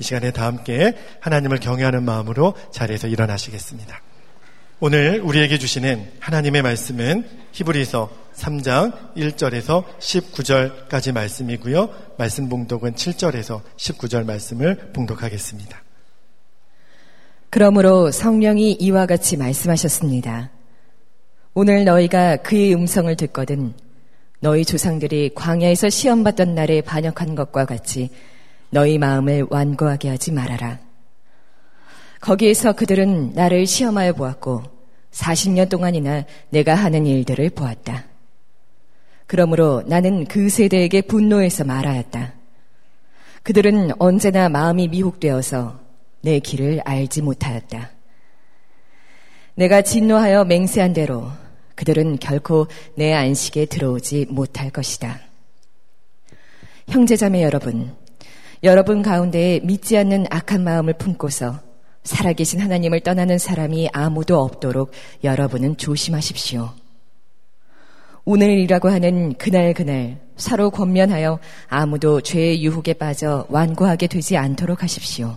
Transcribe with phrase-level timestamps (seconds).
[0.00, 4.00] 이 시간에 다 함께 하나님을 경외하는 마음으로 자리에서 일어나시겠습니다.
[4.80, 11.88] 오늘 우리에게 주시는 하나님의 말씀은 히브리서 3장 1절에서 19절까지 말씀이고요.
[12.16, 15.82] 말씀 봉독은 7절에서 19절 말씀을 봉독하겠습니다.
[17.50, 20.50] 그러므로 성령이 이와 같이 말씀하셨습니다.
[21.54, 23.74] 오늘 너희가 그의 음성을 듣거든
[24.38, 28.10] 너희 조상들이 광야에서 시험받던 날에 반역한 것과 같이
[28.70, 30.78] 너희 마음을 완고하게 하지 말아라.
[32.20, 34.62] 거기에서 그들은 나를 시험하여 보았고
[35.12, 38.04] 40년 동안이나 내가 하는 일들을 보았다.
[39.26, 42.34] 그러므로 나는 그 세대에게 분노해서 말하였다.
[43.42, 45.80] 그들은 언제나 마음이 미혹되어서
[46.22, 47.90] 내 길을 알지 못하였다.
[49.54, 51.30] 내가 진노하여 맹세한 대로
[51.74, 55.20] 그들은 결코 내 안식에 들어오지 못할 것이다.
[56.88, 57.94] 형제자매 여러분,
[58.64, 61.60] 여러분 가운데에 믿지 않는 악한 마음을 품고서
[62.02, 64.90] 살아계신 하나님을 떠나는 사람이 아무도 없도록
[65.22, 66.72] 여러분은 조심하십시오.
[68.24, 75.36] 오늘이라고 하는 그날 그날 서로 권면하여 아무도 죄의 유혹에 빠져 완고하게 되지 않도록 하십시오.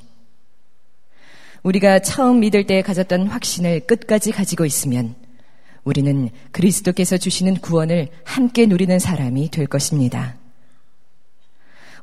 [1.64, 5.16] 우리가 처음 믿을 때 가졌던 확신을 끝까지 가지고 있으면
[5.83, 10.41] 우리는 그리스도께서 주시는 구원을 함께 누리는 사람이 될 것입니다.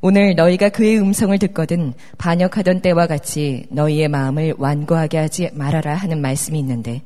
[0.01, 6.59] 오늘 너희가 그의 음성을 듣거든 반역하던 때와 같이 너희의 마음을 완고하게 하지 말아라 하는 말씀이
[6.61, 7.03] 있는데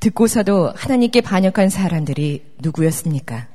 [0.00, 3.48] 듣고서도 하나님께 반역한 사람들이 누구였습니까?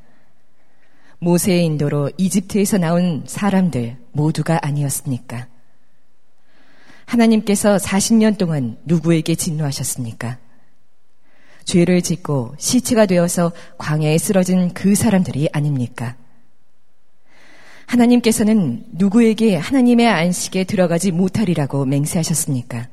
[1.19, 5.47] 모세의 인도로 이집트에서 나온 사람들 모두가 아니었습니까?
[7.05, 10.37] 하나님께서 40년 동안 누구에게 진노하셨습니까?
[11.65, 16.15] 죄를 짓고 시체가 되어서 광야에 쓰러진 그 사람들이 아닙니까?
[17.91, 22.87] 하나님께서는 누구에게 하나님의 안식에 들어가지 못하리라고 맹세하셨습니까?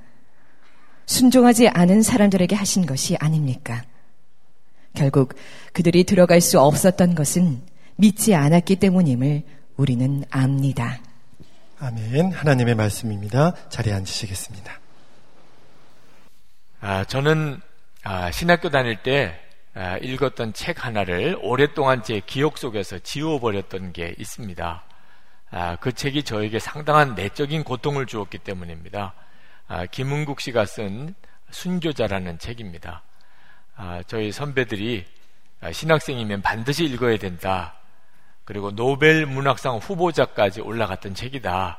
[1.06, 3.84] 순종하지 않은 사람들에게 하신 것이 아닙니까?
[4.94, 5.34] 결국
[5.72, 7.62] 그들이 들어갈 수 없었던 것은
[7.96, 9.44] 믿지 않았기 때문임을
[9.76, 10.98] 우리는 압니다.
[11.78, 12.32] 아멘.
[12.32, 13.54] 하나님의 말씀입니다.
[13.68, 14.80] 자리에 앉으시겠습니다.
[16.80, 17.60] 아, 저는
[18.02, 19.47] 아, 신학교 다닐 때 아,
[20.02, 24.84] 읽었던 책 하나를 오랫동안 제 기억 속에서 지워버렸던 게 있습니다.
[25.50, 29.14] 아, 그 책이 저에게 상당한 내적인 고통을 주었기 때문입니다.
[29.68, 31.14] 아, 김은국 씨가 쓴
[31.50, 33.02] 순교자라는 책입니다.
[33.76, 35.06] 아, 저희 선배들이
[35.60, 37.74] 아, 신학생이면 반드시 읽어야 된다.
[38.44, 41.78] 그리고 노벨 문학상 후보자까지 올라갔던 책이다.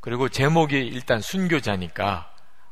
[0.00, 2.30] 그리고 제목이 일단 순교자니까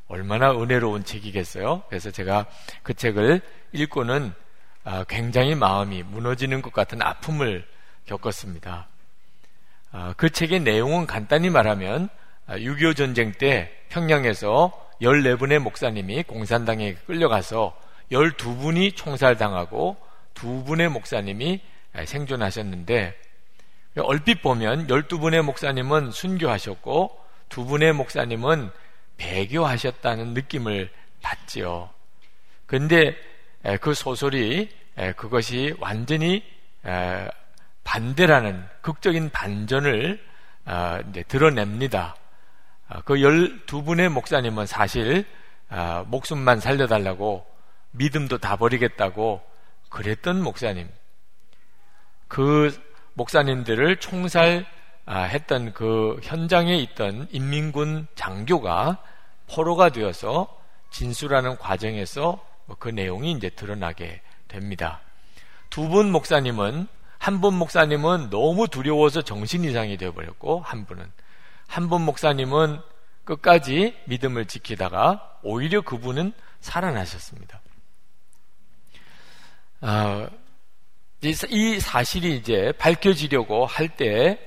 [0.09, 1.83] 얼마나 은혜로운 책이겠어요?
[1.89, 2.47] 그래서 제가
[2.83, 3.41] 그 책을
[3.72, 4.41] 읽고는 아,
[5.09, 7.66] 굉장히 마음이 무너지는 것 같은 아픔을
[8.06, 8.88] 겪었습니다.
[9.93, 12.09] 아, 그 책의 내용은 간단히 말하면
[12.48, 14.72] 6.25 아, 전쟁 때 평양에서
[15.03, 17.78] 14분의 목사님이 공산당에 끌려가서
[18.10, 19.97] 12분이 총살당하고
[20.34, 21.60] 2분의 목사님이
[22.04, 23.15] 생존하셨는데
[23.98, 27.19] 얼핏 보면 12분의 목사님은 순교하셨고
[27.50, 28.71] 2분의 목사님은
[29.19, 30.91] 배교하셨다는 느낌을
[31.21, 31.91] 받지요.
[32.66, 33.15] 근데
[33.81, 34.69] 그 소설이
[35.17, 36.43] 그것이 완전히
[37.84, 40.23] 반대라는 극적인 반전을
[41.28, 42.17] 드러냅니다.
[42.89, 45.25] 아, 그 12분의 목사님은 사실
[45.71, 47.47] 아, 목숨만 살려달라고
[47.93, 49.43] 믿음도 다 버리겠다고
[49.89, 50.89] 그랬던 목사님.
[52.28, 52.78] 그
[53.15, 59.03] 목사님들을 총살했던 그 현장에 있던 인민군 장교가
[59.51, 60.49] 포로가 되어서
[60.91, 62.45] 진술하는 과정에서
[62.78, 65.00] 그 내용이 이제 드러나게 됩니다.
[65.71, 66.87] 두 분 목사님은
[67.19, 71.10] 한 분 목사님은 너무 두려워서 정신 이상이 되어버렸고 한 분은
[71.69, 72.81] 한 분 목사님은
[73.25, 77.60] 끝까지 믿음을 지키다가 오히려 그분은 살아나셨습니다.
[79.81, 80.28] 아,
[81.22, 84.39] 이 사실이 이제 밝혀지려고 할 때,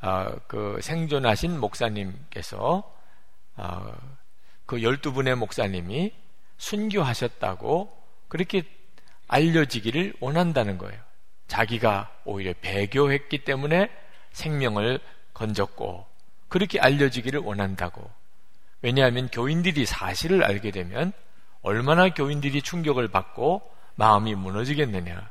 [0.00, 2.94] 아, 그 생존하신 목사님께서,
[3.56, 3.92] 아,
[4.66, 6.12] 그 12분의 목사님이
[6.58, 7.96] 순교하셨다고
[8.28, 8.62] 그렇게
[9.28, 11.00] 알려지기를 원한다는 거예요.
[11.46, 13.90] 자기가 오히려 배교했기 때문에
[14.32, 15.00] 생명을
[15.32, 16.06] 건졌고,
[16.48, 18.10] 그렇게 알려지기를 원한다고.
[18.82, 21.12] 왜냐하면 교인들이 사실을 알게 되면
[21.62, 23.62] 얼마나 교인들이 충격을 받고
[23.96, 25.30] 마음이 무너지겠느냐.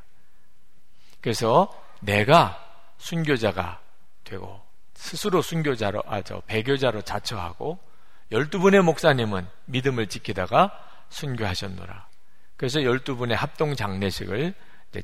[1.22, 2.64] 그래서 내가
[2.98, 3.80] 순교자가
[4.24, 4.62] 되고
[4.94, 7.80] 스스로 순교자로 아저 배교자로 자처하고
[8.32, 12.08] 12분의 목사님은 믿음을 지키다가 순교하셨노라.
[12.56, 14.54] 그래서 12분의 합동 장례식을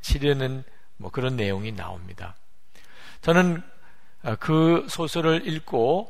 [0.01, 0.63] 치르는
[0.97, 2.35] 뭐 그런 내용이 나옵니다.
[3.21, 3.61] 저는
[4.39, 6.09] 그 소설을 읽고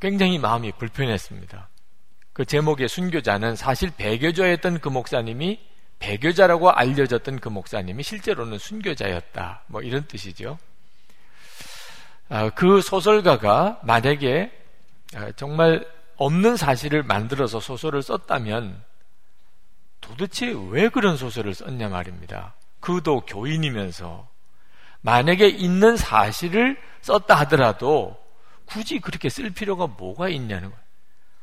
[0.00, 1.68] 굉장히 마음이 불편했습니다.
[2.32, 5.60] 그 제목의 순교자는 사실 배교자였던 그 목사님이
[5.98, 9.64] 배교자라고 알려졌던 그 목사님이 실제로는 순교자였다.
[9.68, 10.58] 뭐 이런 뜻이죠.
[12.28, 14.50] 아, 그 소설가가 만약에
[15.14, 15.86] 아, 정말
[16.16, 18.82] 없는 사실을 만들어서 소설을 썼다면
[20.04, 22.54] 도대체 왜 그런 소설을 썼냐 말입니다.
[22.80, 24.28] 그도 교인이면서
[25.00, 28.22] 만약에 있는 사실을 썼다 하더라도
[28.66, 30.84] 굳이 그렇게 쓸 필요가 뭐가 있냐는 거예요.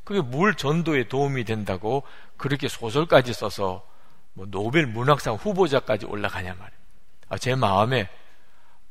[0.03, 2.03] 그게 뭘 전도에 도움이 된다고
[2.37, 3.85] 그렇게 소설까지 써서
[4.33, 6.81] 뭐 노벨 문학상 후보자까지 올라가냐 말이에요.
[7.29, 8.09] 아, 제 마음에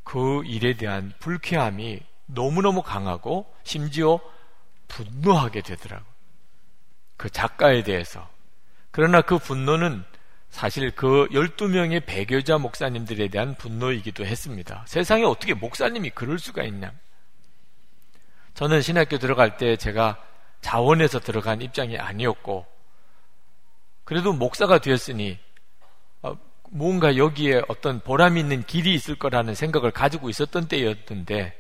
[0.03, 4.19] 그 일에 대한 불쾌함이 너무너무 강하고 심지어
[4.89, 6.11] 분노하게 되더라고요.
[7.17, 8.29] 그 작가에 대해서.
[8.91, 10.05] 그러나 그 분노는
[10.51, 14.85] 사실 그 12명의 배교자 목사님들에 대한 분노이기도 했습니다.
[14.87, 16.93] 세상에 어떻게 목사님이 그럴 수가 있냐.
[18.55, 20.21] 저는 신학교 들어갈 때 제가
[20.61, 22.67] 자원해서 들어간 입장이 아니었고,
[24.05, 25.39] 그래도 목사가 되었으니,
[26.23, 26.37] 어,
[26.71, 31.57] 뭔가 여기에 어떤 보람 있는 길이 있을 거라는 생각을 가지고 있었던 때였는데,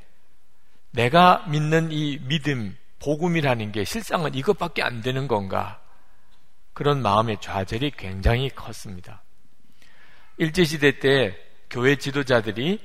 [0.91, 5.80] 내가 믿는 이 믿음, 복음이라는 게 실상은 이것밖에 안 되는 건가?
[6.81, 9.21] 그런 마음의 좌절이 굉장히 컸습니다.
[10.38, 11.37] 일제시대 때
[11.69, 12.81] 교회 지도자들이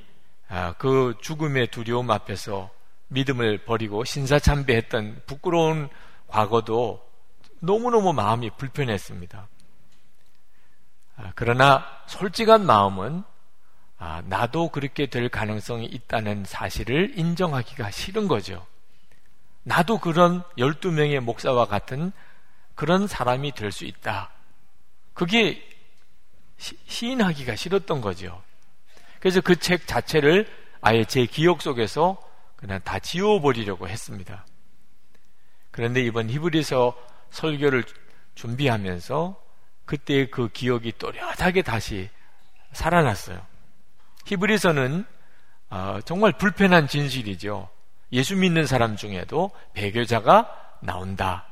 [0.50, 2.68] 아, 그 죽음의 두려움 앞에서
[3.08, 5.88] 믿음을 버리고 신사참배했던 부끄러운
[6.26, 7.08] 과거도
[7.60, 9.48] 너무너무 마음이 불편했습니다.
[11.16, 13.24] 아, 그러나 솔직한 마음은
[13.96, 18.66] 아, 나도 그렇게 될 가능성이 있다는 사실을 인정하기가 싫은 거죠.
[19.62, 22.12] 나도 그런 12명의 목사와 같은
[22.76, 24.30] 그런 사람이 될 수 있다.
[25.14, 25.66] 그게
[26.58, 26.76] 시,
[27.08, 28.42] 인하기가 싫었던 거죠.
[29.18, 30.46] 그래서 그 책 자체를
[30.80, 32.16] 아예 제 기억 속에서
[32.54, 34.46] 그냥 다 지워버리려고 했습니다.
[35.72, 36.96] 그런데 이번 히브리서
[37.30, 37.84] 설교를
[38.34, 39.42] 준비하면서
[39.84, 42.08] 그때 그 기억이 또렷하게 다시
[42.72, 43.44] 살아났어요.
[44.26, 45.04] 히브리서는
[45.70, 47.68] 어, 정말 불편한 진실이죠.
[48.12, 51.46] 예수 믿는 사람 중에도 배교자가 나온다.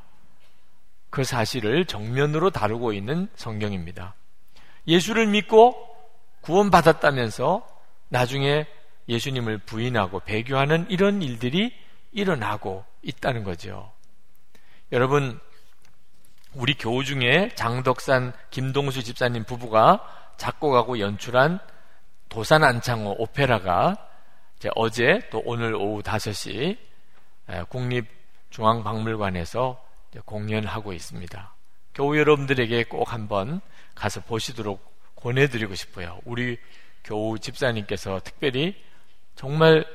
[1.15, 4.17] 그 사실을 정면으로 다루고 있는 성경입니다.
[4.89, 5.77] 예수를 믿고
[6.41, 7.65] 구원받았다면서
[8.09, 8.67] 나중에
[9.09, 11.73] 예수님을 부인하고 배교하는 이런 일들이
[12.11, 13.93] 일어나고 있다는 거죠.
[14.91, 15.39] 여러분,
[16.53, 20.05] 우리 교우 중에 장덕산 김동수 집사님 부부가
[20.37, 21.61] 작곡하고 연출한
[22.29, 23.95] 도산 안창호 오페라가
[24.75, 26.77] 어제 또 오늘 오후 5시
[27.69, 29.85] 국립중앙박물관에서
[30.25, 31.55] 공연하고 있습니다.
[31.95, 33.61] 교우 여러분들에게 꼭 한번
[33.95, 36.21] 가서 보시도록 권해드리고 싶어요.
[36.25, 36.59] 우리
[37.05, 38.75] 교우 집사님께서 특별히
[39.35, 39.87] 정말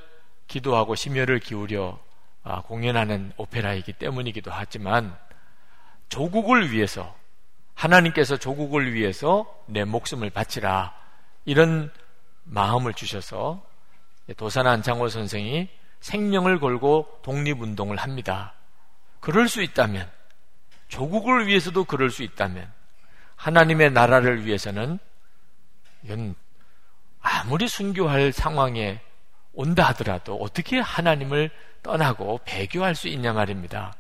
[0.48, 2.00] 기도하고 심혈을 기울여
[2.44, 5.16] 아, 공연하는 오페라이기 때문이기도 하지만
[6.08, 7.16] 조국을 위해서
[7.76, 10.94] 하나님께서 조국을 위해서 내 목숨을 바치라
[11.46, 11.92] 이런
[12.44, 13.64] 마음을 주셔서
[14.38, 15.70] 도산 안창호 선생이
[16.02, 18.54] 생명을 걸고 독립운동을 합니다.
[19.20, 20.10] 그럴 수 있다면,
[20.88, 22.72] 조국을 위해서도 그럴 수 있다면,
[23.36, 25.00] 하나님의 나라를 위해서는
[26.04, 26.36] 이건
[27.22, 29.02] 아무리 순교할 상황에
[29.54, 31.50] 온다 하더라도 어떻게 하나님을
[31.84, 33.94] 떠나고 배교할 수 있냐 말입니다.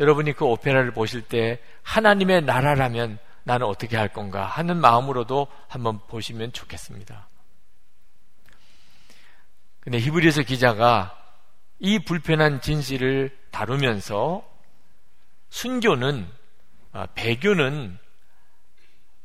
[0.00, 6.52] 여러분이 그 오페라를 보실 때 하나님의 나라라면 나는 어떻게 할 건가 하는 마음으로도 한번 보시면
[6.52, 7.28] 좋겠습니다.
[9.80, 11.17] 근데 히브리서 기자가
[11.78, 14.44] 이 불편한 진실을 다루면서
[15.50, 16.26] 순교는
[16.92, 17.98] 아, 배교는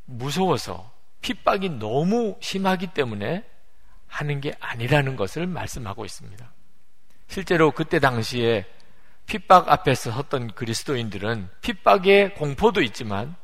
[0.06, 0.92] 무서워서
[1.22, 3.44] 핍박이 너무 심하기 때문에
[4.08, 6.52] 하는 게 아니라는 것을 말씀하고 있습니다.
[7.28, 8.66] 실제로 그때 당시에
[9.26, 13.36] 핍박 앞에서 섰던 그리스도인들은 핍박의 공포도 있지만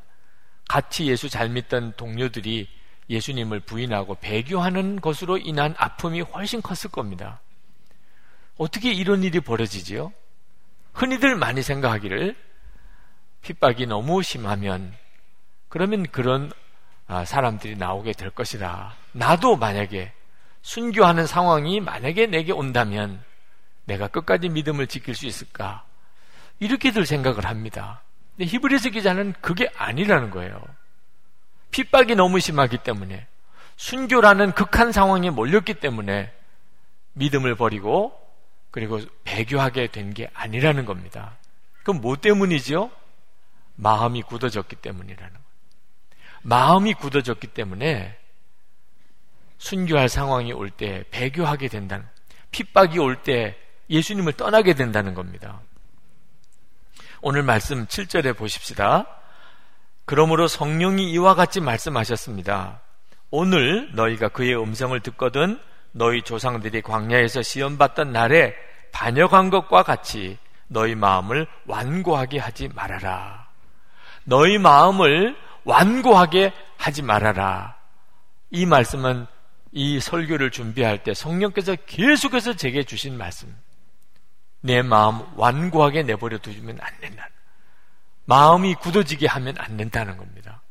[0.68, 2.68] 같이 예수 잘 믿던 동료들이
[3.08, 7.40] 예수님을 부인하고 배교하는 것으로 인한 아픔이 훨씬 컸을 겁니다.
[8.60, 10.12] 어떻게 이런 일이 벌어지지요?
[10.92, 12.36] 흔히들 많이 생각하기를
[13.40, 14.94] 핍박이 너무 심하면
[15.70, 16.52] 그러면 그런
[17.06, 18.96] 아, 사람들이 나오게 될 것이다.
[19.12, 20.12] 나도 만약에
[20.60, 23.24] 순교하는 상황이 만약에 내게 온다면
[23.86, 25.86] 내가 끝까지 믿음을 지킬 수 있을까?
[26.58, 28.02] 이렇게들 생각을 합니다.
[28.36, 30.62] 근데 히브리서 기자는 그게 아니라는 거예요.
[31.70, 33.26] 핍박이 너무 심하기 때문에
[33.76, 36.30] 순교라는 극한 상황에 몰렸기 때문에
[37.14, 38.19] 믿음을 버리고
[38.70, 41.36] 그리고 배교하게 된 게 아니라는 겁니다.
[41.82, 42.90] 그럼 뭐 때문이죠?
[43.76, 45.44] 마음이 굳어졌기 때문이라는 거예요.
[46.42, 48.16] 마음이 굳어졌기 때문에
[49.58, 52.06] 순교할 상황이 올 때 배교하게 된다는
[52.50, 53.56] 핍박이 올 때
[53.90, 55.60] 예수님을 떠나게 된다는 겁니다.
[57.22, 59.06] 오늘 말씀 7절에 보십시다.
[60.06, 62.80] 그러므로 성령이 이와 같이 말씀하셨습니다.
[63.30, 65.60] 오늘 너희가 그의 음성을 듣거든
[65.92, 68.54] 너희 조상들이 광야에서 시험받던 날에
[68.92, 73.48] 반역한 것과 같이 너희 마음을 완고하게 하지 말아라.
[74.24, 77.76] 너희 마음을 완고하게 하지 말아라.
[78.50, 79.26] 이 말씀은
[79.72, 83.54] 이 설교를 준비할 때 성령께서 계속해서 제게 주신 말씀.
[84.60, 87.28] 내 마음 완고하게 내버려 두면 안 된다.
[88.26, 90.62] 마음이 굳어지게 하면 안 된다는 겁니다.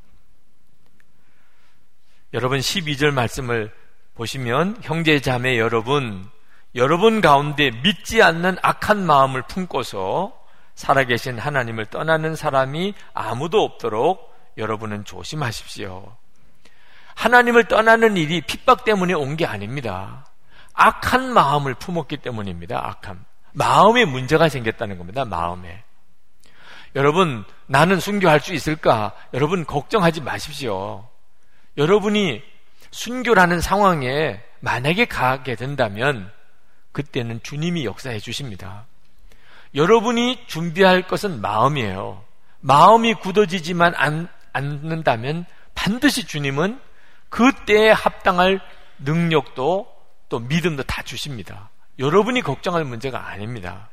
[2.34, 3.74] 여러분 12절 말씀을
[4.20, 6.30] 보시면 형제 자매 여러분
[6.76, 10.34] 여러분 가운데 믿지 않는 악한 마음을 품고서
[10.76, 16.16] 살아계신 하나님을 떠나는 사람이 아무도 없도록 여러분은 조심하십시오.
[17.16, 20.26] 하나님을 떠나는 일이 핍박 때문에 온 게 아닙니다.
[20.74, 22.78] 악한 마음을 품었기 때문입니다.
[22.78, 23.24] 악한.
[23.54, 25.26] 마음에 문제가 생겼다는 겁니다.
[25.26, 25.84] 마음에.
[26.96, 29.14] 여러분, 나는 순교할 수 있을까?
[29.34, 31.08] 여러분, 걱정하지 마십시오.
[31.78, 32.42] 여러분이
[32.92, 36.32] 순교라는 상황에 만약에 가게 된다면
[36.92, 38.86] 그때는 주님이 역사해 주십니다.
[39.76, 42.24] 여러분이 준비할 것은 마음이에요.
[42.62, 46.80] 마음이 굳어지지만 않, 않는다면 반드시 주님은
[47.30, 48.60] 그때에 합당할
[49.00, 49.88] 능력도
[50.28, 51.70] 또 믿음도 다 주십니다.
[52.00, 53.90] 여러분이 걱정할 문제가 아닙니다.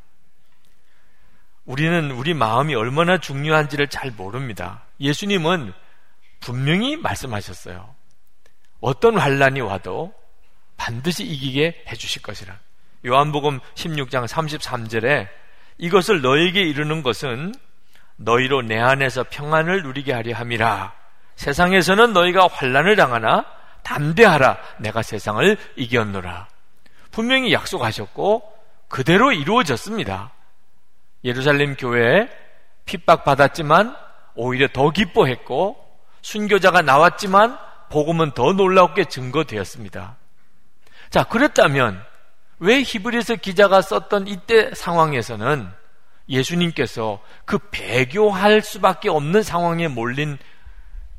[1.65, 4.85] 우리는 우리 마음이 얼마나 중요한지를 잘 모릅니다.
[5.01, 5.73] 예수님은
[6.41, 7.96] 분명히 말씀하셨어요.
[8.81, 10.13] 어떤 환란이 와도
[10.77, 12.59] 반드시 이기게 해주실 것이라.
[13.07, 15.29] 요한복음 16장 33절에
[15.79, 17.55] 이것을 너에게 이르는 것은
[18.17, 20.93] 너희로 내 안에서 평안을 누리게 하려 함이라.
[21.37, 23.45] 세상에서는 너희가 환란을 당하나
[23.83, 24.59] 담대하라.
[24.79, 26.49] 내가 세상을 이겼노라.
[27.11, 28.43] 분명히 약속하셨고
[28.89, 30.33] 그대로 이루어졌습니다.
[31.25, 32.29] 예루살렘 교회에
[32.85, 33.97] 핍박받았지만
[34.35, 35.77] 오히려 더 기뻐했고
[36.23, 37.59] 순교자가 나왔지만
[37.91, 40.17] 복음은 더 놀랍게 증거되었습니다.
[41.11, 42.03] 자, 그랬다면
[42.59, 45.71] 왜 히브리서 기자가 썼던 이때 상황에서는
[46.29, 50.39] 예수님께서 그 배교할 수밖에 없는 상황에 몰린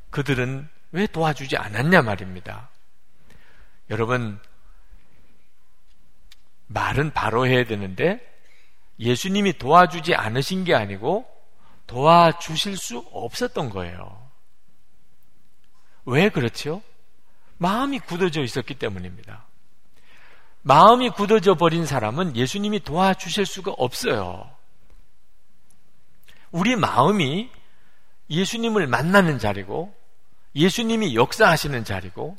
[0.10, 2.70] 그들은 왜 도와주지 않았냐 말입니다.
[3.90, 4.40] 여러분,
[6.68, 8.20] 말은 바로 해야 되는데
[9.00, 11.26] 예수님이 도와주지 않으신 게 아니고
[11.86, 14.27] 도와주실 수 없었던 거예요.
[16.08, 16.82] 왜 그렇죠?
[17.58, 19.46] 마음이 굳어져 있었기 때문입니다.
[20.62, 24.50] 마음이 굳어져 버린 사람은 예수님이 도와주실 수가 없어요.
[26.52, 27.50] 우리 마음이
[28.30, 29.94] 예수님을 만나는 자리고
[30.56, 32.38] 예수님이 역사하시는 자리고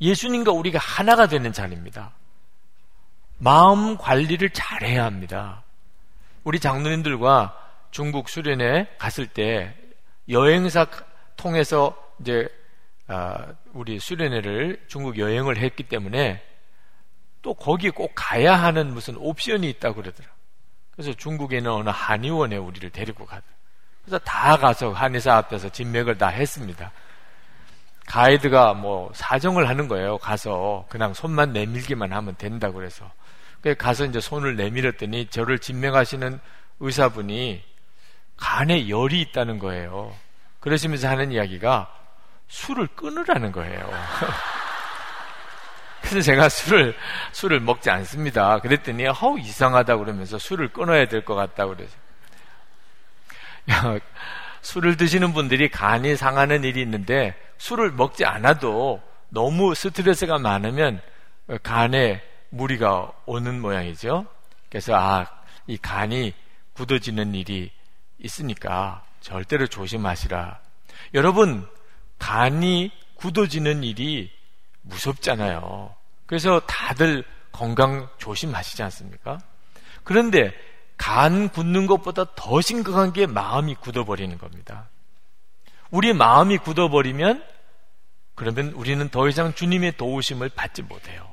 [0.00, 2.12] 예수님과 우리가 하나가 되는 자리입니다.
[3.36, 5.62] 마음 관리를 잘해야 합니다.
[6.42, 7.54] 우리 장로님들과
[7.90, 9.76] 중국 수련회 갔을 때
[10.28, 10.86] 여행사
[11.36, 12.59] 통해서 이제 아,
[13.72, 16.42] 우리 수련회를 중국 여행을 했기 때문에
[17.42, 20.28] 또 거기 꼭 가야 하는 무슨 옵션이 있다고 그러더라.
[20.92, 23.52] 그래서 중국에는 어느 한의원에 우리를 데리고 가더라.
[24.04, 26.92] 그래서 다 가서 한의사 앞에서 진맥을 다 했습니다.
[28.06, 30.18] 가이드가 뭐 사정을 하는 거예요.
[30.18, 33.10] 가서 그냥 손만 내밀기만 하면 된다 그래서.
[33.62, 36.40] 그 가서 이제 손을 내밀었더니 저를 진맥하시는
[36.80, 37.62] 의사분이
[38.36, 40.14] 간에 열이 있다는 거예요.
[40.60, 41.99] 그러시면서 하는 이야기가
[42.50, 43.90] 술을 끊으라는 거예요.
[46.02, 46.96] 그래서 제가 술을
[47.32, 48.58] 술을 먹지 않습니다.
[48.58, 51.96] 그랬더니 허우 이상하다 그러면서 술을 끊어야 될 것 같다 그래서
[53.70, 53.98] 야,
[54.62, 61.00] 술을 드시는 분들이 간이 상하는 일이 있는데 술을 먹지 않아도 너무 스트레스가 많으면
[61.62, 64.26] 간에 무리가 오는 모양이죠.
[64.68, 65.26] 그래서 아,
[65.66, 66.34] 이 간이
[66.74, 67.70] 굳어지는 일이
[68.18, 70.58] 있으니까 절대로 조심하시라.
[71.14, 71.68] 여러분,
[72.20, 74.30] 간이 굳어지는 일이
[74.82, 75.92] 무섭잖아요.
[76.26, 79.40] 그래서 다들 건강 조심하시지 않습니까?
[80.04, 80.52] 그런데
[80.96, 84.88] 간 굳는 것보다 더 심각한 게 마음이 굳어버리는 겁니다.
[85.90, 87.44] 우리 마음이 굳어버리면
[88.36, 91.28] 그러면 우리는 더 이상 주님의 도우심을 받지 못해요.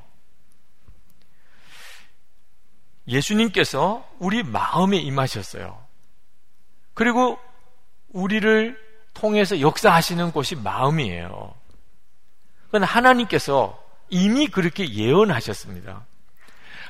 [3.06, 5.86] 예수님께서 우리 마음에 임하셨어요.
[6.94, 7.38] 그리고
[8.08, 8.87] 우리를
[9.18, 11.54] 통해서 역사하시는 곳이 마음이에요.
[12.66, 16.06] 그건 하나님께서 이미 그렇게 예언하셨습니다.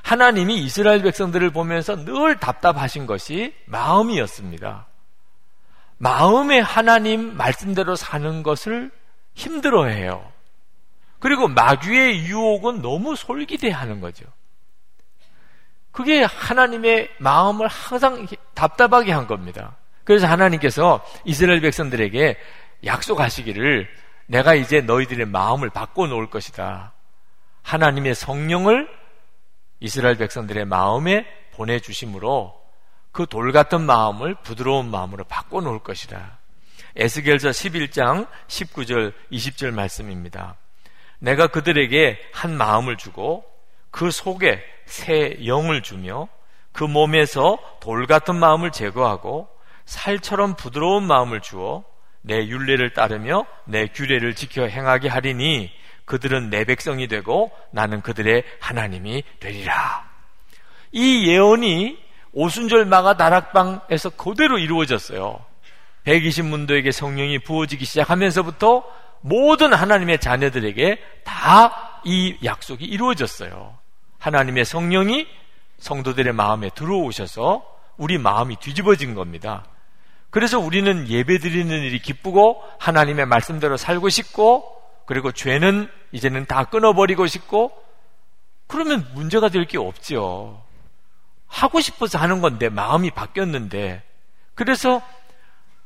[0.02, 4.87] 하나님이 이스라엘 백성들을 보면서 늘 답답하신 것이 마음이었습니다.
[5.99, 8.90] 마음에 하나님 말씀대로 사는 것을
[9.35, 10.32] 힘들어해요.
[11.18, 14.25] 그리고 마귀의 유혹은 너무 솔기대 하는 거죠.
[15.90, 19.76] 그게 하나님의 마음을 항상 답답하게 한 겁니다.
[20.08, 22.38] 그래서 하나님께서 이스라엘 백성들에게
[22.86, 23.86] 약속하시기를
[24.24, 26.94] 내가 이제 너희들의 마음을 바꿔 놓을 것이다.
[27.62, 28.88] 하나님의 성령을
[29.80, 32.58] 이스라엘 백성들의 마음에 보내주심으로
[33.12, 36.38] 그 돌 같은 마음을 부드러운 마음으로 바꿔 놓을 것이다.
[36.96, 40.56] 에스겔서 11장 19절 20절 말씀입니다.
[41.18, 43.44] 내가 그들에게 한 마음을 주고
[43.90, 46.28] 그 속에 새 영을 주며
[46.72, 49.57] 그 몸에서 돌 같은 마음을 제거하고
[49.88, 51.85] 살처럼 부드러운 마음을 주어
[52.21, 55.71] 내 윤례를 따르며 내 규례를 지켜 행하게 하리니
[56.04, 60.09] 그들은 내 백성이 되고 나는 그들의 하나님이 되리라.
[60.92, 61.99] 이 예언이
[62.33, 65.45] 오순절 마가 다락방에서 그대로 이루어졌어요.
[66.04, 68.85] 120문도에게 성령이 부어지기 시작하면서부터
[69.21, 73.76] 모든 하나님의 자녀들에게 다 이 약속이 이루어졌어요.
[74.18, 75.26] 하나님의 성령이
[75.78, 77.64] 성도들의 마음에 들어오셔서
[77.97, 79.64] 우리 마음이 뒤집어진 겁니다.
[80.30, 87.26] 그래서 우리는 예배 드리는 일이 기쁘고 하나님의 말씀대로 살고 싶고 그리고 죄는 이제는 다 끊어버리고
[87.26, 87.73] 싶고
[88.66, 90.62] 그러면 문제가 될 게 없죠.
[91.47, 94.02] 하고 싶어서 하는 건데 마음이 바뀌었는데
[94.54, 95.00] 그래서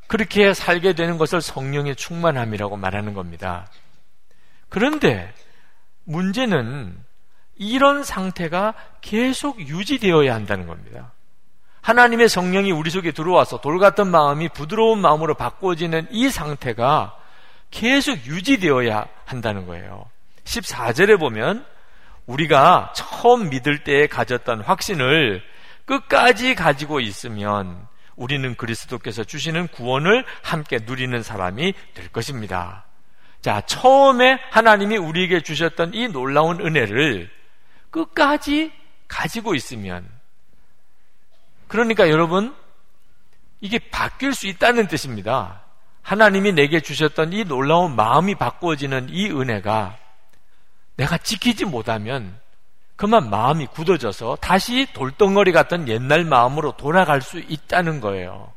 [0.08, 3.70] 그렇게 살게 되는 것을 성령의 충만함이라고 말하는 겁니다.
[4.68, 5.32] 그런데
[6.04, 6.98] 문제는
[7.56, 11.12] 이런 상태가 계속 유지되어야 한다는 겁니다.
[11.82, 17.16] 하나님의 성령이 우리 속에 들어와서 돌 같은 마음이 부드러운 마음으로 바꿔지는 이 상태가
[17.70, 20.06] 계속 유지되어야 한다는 거예요.
[20.44, 21.66] 14절에 보면
[22.26, 25.42] 우리가 처음 믿을 때 가졌던 확신을
[25.84, 32.84] 끝까지 가지고 있으면 우리는 그리스도께서 주시는 구원을 함께 누리는 사람이 될 것입니다.
[33.40, 37.28] 자, 처음에 하나님이 우리에게 주셨던 이 놀라운 은혜를
[37.90, 38.70] 끝까지
[39.08, 40.08] 가지고 있으면
[41.72, 42.54] 그러니까 여러분,
[43.62, 45.62] 이게 바뀔 수 있다는 뜻입니다.
[46.02, 49.96] 하나님이 내게 주셨던 이 놀라운 마음이 바꾸어지는 이 은혜가
[50.96, 52.38] 내가 지키지 못하면
[52.96, 58.52] 그만 마음이 굳어져서 다시 돌덩어리 같은 옛날 마음으로 돌아갈 수 있다는 거예요.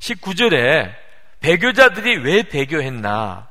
[0.00, 0.92] 19절에
[1.38, 3.46] 배교자들이 왜 배교했나?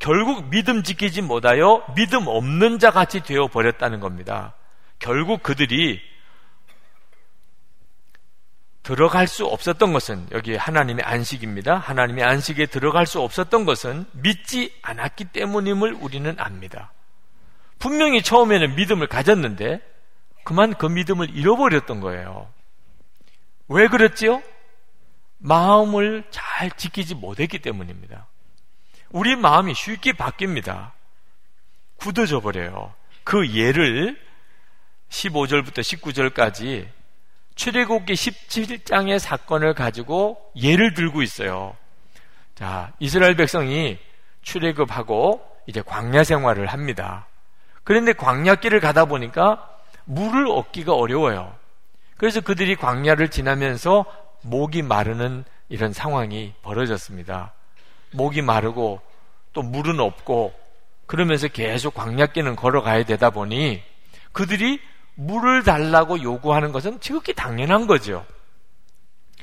[0.00, 4.54] 결국 믿음 지키지 못하여 믿음 없는 자 같이 되어 버렸다는 겁니다.
[4.98, 6.10] 결국 그들이
[8.82, 11.76] 들어갈 수 없었던 것은 여기 하나님의 안식입니다.
[11.76, 16.92] 하나님의 안식에 들어갈 수 없었던 것은 믿지 않았기 때문임을 우리는 압니다.
[17.78, 19.80] 분명히 처음에는 믿음을 가졌는데
[20.44, 22.50] 그만 그 믿음을 잃어버렸던 거예요.
[23.68, 24.42] 왜 그랬지요?
[25.38, 28.26] 마음을 잘 지키지 못했기 때문입니다.
[29.10, 30.92] 우리 마음이 쉽게 바뀝니다.
[31.96, 32.94] 굳어져 버려요.
[33.24, 34.18] 그 예를
[35.08, 36.88] 15절부터 19절까지
[37.54, 41.76] 출애굽기 17장의 사건을 가지고 예를 들고 있어요.
[42.54, 43.98] 자, 이스라엘 백성이
[44.42, 47.26] 출애굽하고 이제 광야 생활을 합니다.
[47.84, 49.68] 그런데 광야길을 가다 보니까
[50.04, 51.54] 물을 얻기가 어려워요.
[52.16, 54.04] 그래서 그들이 광야를 지나면서
[54.42, 57.52] 목이 마르는 이런 상황이 벌어졌습니다.
[58.12, 59.00] 목이 마르고
[59.52, 60.52] 또 물은 없고
[61.06, 63.82] 그러면서 계속 광야길은 걸어가야 되다 보니
[64.32, 64.80] 그들이
[65.20, 68.24] 물을 달라고 요구하는 것은 지극히 당연한 거죠.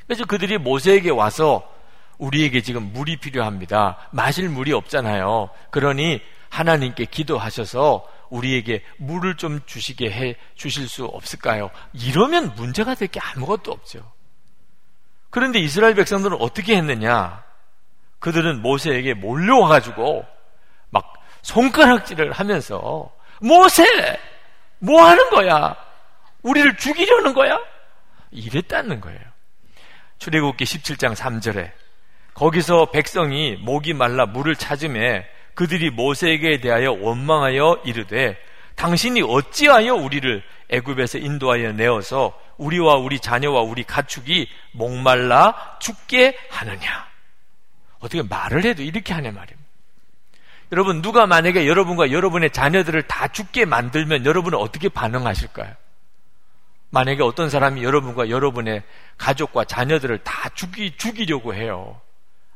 [0.08, 1.72] 그래서 그들이 모세에게 와서
[2.18, 3.98] 우리에게 지금 물이 필요합니다.
[4.12, 5.50] 마실 물이 없잖아요.
[5.70, 11.70] 그러니 하나님께 기도하셔서 우리에게 물을 좀 주시게 해 주실 수 없을까요?
[11.94, 14.12] 이러면 문제가 될 게 아무것도 없죠.
[15.30, 17.44] 그런데 이스라엘 백성들은 어떻게 했느냐?
[18.20, 20.26] 그들은 모세에게 몰려와가지고
[20.90, 21.14] 막
[21.44, 23.12] 손가락질을 하면서
[23.42, 23.84] 모세!
[24.80, 25.76] 뭐 하는 거야?
[26.44, 27.60] 우리를 죽이려는 거야?
[28.32, 29.20] 이랬다는 거예요.
[30.20, 31.72] 출애굽기 17장 3절에
[32.34, 38.38] 거기서 백성이 목이 말라 물을 찾음에 그들이 모세에게 대하여 원망하여 이르되
[38.76, 47.08] 당신이 어찌하여 우리를 애굽에서 인도하여 내어서 우리와 우리 자녀와 우리 가축이 목말라 죽게 하느냐?
[48.00, 49.57] 어떻게 말을 해도 이렇게 하냐 말입니다.
[50.72, 55.74] 여러분, 누가 만약에 여러분과 여러분의 자녀들을 다 죽게 만들면 여러분은 어떻게 반응하실까요?
[56.90, 58.84] 만약에 어떤 사람이 여러분과 여러분의
[59.18, 62.00] 가족과 자녀들을 다 죽이, 죽이려고 해요.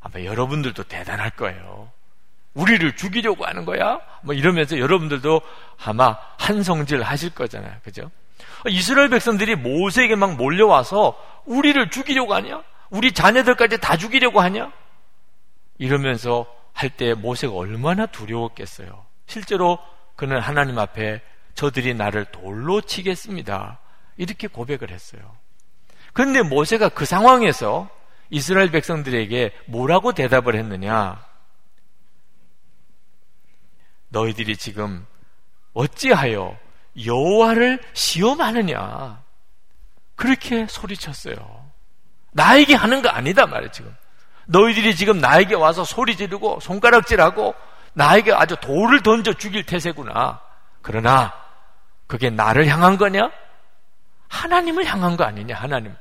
[0.02, 1.91] 아마 여러분들도 대단할 거예요.
[2.54, 4.00] 우리를 죽이려고 하는 거야?
[4.24, 5.41] 뭐 이러면서 여러분들도
[5.86, 7.74] 아마 한성질 하실 거잖아요.
[7.84, 8.12] 그죠?
[8.67, 12.63] 이스라엘 백성들이 모세에게 막 몰려와서 우리를 죽이려고 하냐?
[12.89, 14.71] 우리 자녀들까지 다 죽이려고 하냐?
[15.78, 19.05] 이러면서 할 때 모세가 얼마나 두려웠겠어요.
[19.27, 19.79] 실제로
[20.15, 21.21] 그는 하나님 앞에
[21.55, 23.79] 저들이 나를 돌로 치겠습니다.
[24.17, 25.36] 이렇게 고백을 했어요.
[26.13, 27.89] 그런데 모세가 그 상황에서
[28.29, 31.25] 이스라엘 백성들에게 뭐라고 대답을 했느냐?
[34.10, 35.05] 너희들이 지금
[35.73, 36.57] 어찌하여
[37.05, 39.23] 여호와를 시험하느냐?
[40.15, 41.71] 그렇게 소리쳤어요.
[42.31, 43.95] 나에게 하는 거 아니다 말이에요, 지금.
[44.51, 47.55] 너희들이 지금 나에게 와서 소리 지르고 손가락질하고
[47.93, 50.41] 나에게 아주 돌을 던져 죽일 태세구나.
[50.81, 51.33] 그러나
[52.07, 53.31] 그게 나를 향한 거냐?
[54.27, 55.95] 하나님을 향한 거 아니냐, 하나님.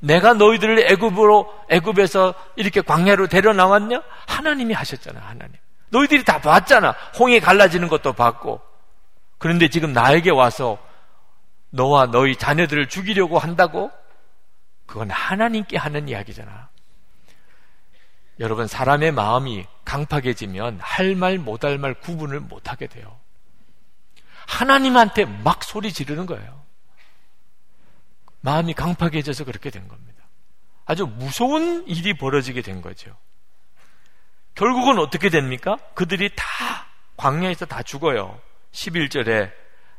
[0.00, 4.02] 내가 너희들을 애굽으로 애굽에서 이렇게 광야로 데려 나왔냐?
[4.26, 5.54] 하나님이 하셨잖아, 하나님.
[5.90, 6.94] 너희들이 다 봤잖아.
[7.18, 8.60] 홍해 갈라지는 것도 봤고.
[9.38, 10.78] 그런데 지금 나에게 와서
[11.70, 13.90] 너와 너희 자녀들을 죽이려고 한다고?
[14.86, 16.71] 그건 하나님께 하는 이야기잖아.
[18.40, 23.18] 여러분, 사람의 마음이 강팍해지면 할 말, 못할 말 구분을 못하게 돼요.
[24.46, 26.62] 하나님한테 막 소리 지르는 거예요.
[28.40, 30.24] 마음이 강팍해져서 그렇게 된 겁니다.
[30.84, 33.16] 아주 무서운 일이 벌어지게 된 거죠.
[34.54, 35.78] 결국은 어떻게 됩니까?
[35.94, 36.44] 그들이 다
[37.16, 38.38] 광야에서 다 죽어요.
[38.72, 39.52] 11절에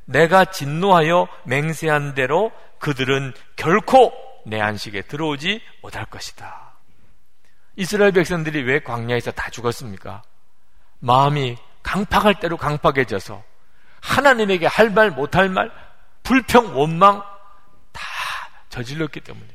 [0.06, 4.14] 내가 진노하여 맹세한 대로 그들은 결코
[4.46, 6.63] 내 안식에 들어오지 못할 것이다.
[7.76, 10.24] 이스라엘 백성들이 왜 광야에서 다 죽었습니까?
[11.00, 13.44] 마음이 강팍할 대로 강팍해져서
[14.02, 15.72] 하나님에게 할 말 못할 말
[16.24, 17.24] 불평 원망
[17.92, 18.02] 다
[18.70, 19.48] 저질렀기 때문에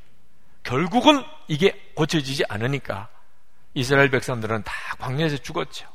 [0.62, 3.08] 결국은 이게 고쳐지지 않으니까
[3.74, 5.88] 이스라엘 백성들은 다 광야에서 죽었죠.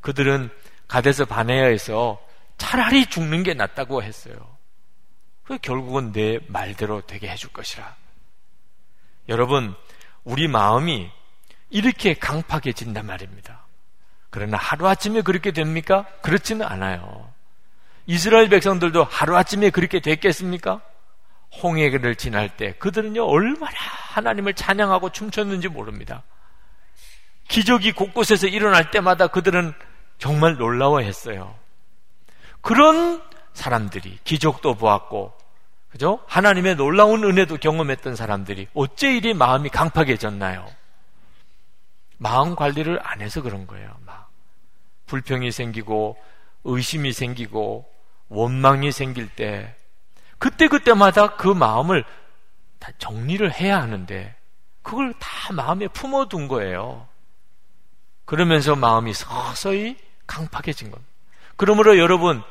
[0.00, 0.50] 그들은
[0.86, 2.20] 가데스 바네아에서
[2.56, 4.56] 차라리 죽는 게 낫다고 했어요.
[5.44, 7.96] 그 결국은 내 말대로 되게 해줄 것이라.
[9.28, 9.74] 여러분,
[10.24, 11.10] 우리 마음이
[11.70, 13.66] 이렇게 강팍해진단 말입니다.
[14.30, 16.06] 그러나 하루아침에 그렇게 됩니까?
[16.22, 17.32] 그렇지는 않아요.
[18.06, 20.80] 이스라엘 백성들도 하루아침에 그렇게 됐겠습니까?
[21.62, 23.74] 홍해를 지날 때 그들은요 얼마나
[24.12, 26.22] 하나님을 찬양하고 춤췄는지 모릅니다.
[27.48, 29.72] 기적이 곳곳에서 일어날 때마다 그들은
[30.18, 31.54] 정말 놀라워했어요.
[32.60, 33.22] 그런
[33.54, 35.32] 사람들이 기적도 보았고,
[35.90, 36.20] 그죠?
[36.26, 40.66] 하나님의 놀라운 은혜도 경험했던 사람들이 어째 이리 마음이 강팍해졌나요?
[42.18, 43.96] 마음 관리를 안 해서 그런 거예요.
[44.04, 44.30] 막
[45.06, 46.18] 불평이 생기고
[46.64, 47.88] 의심이 생기고
[48.28, 49.74] 원망이 생길 때
[50.38, 52.04] 그때 그때마다 그 마음을
[52.78, 54.34] 다 정리를 해야 하는데
[54.82, 57.08] 그걸 다 마음에 품어둔 거예요.
[58.24, 59.96] 그러면서 마음이 서서히
[60.26, 61.10] 강팍해진 겁니다.
[61.56, 62.42] 그러므로 여러분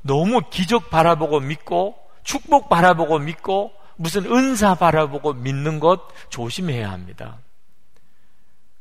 [0.00, 7.38] 너무 기적 바라보고 믿고 축복 바라보고 믿고 무슨 은사 바라보고 믿는 것 조심해야 합니다.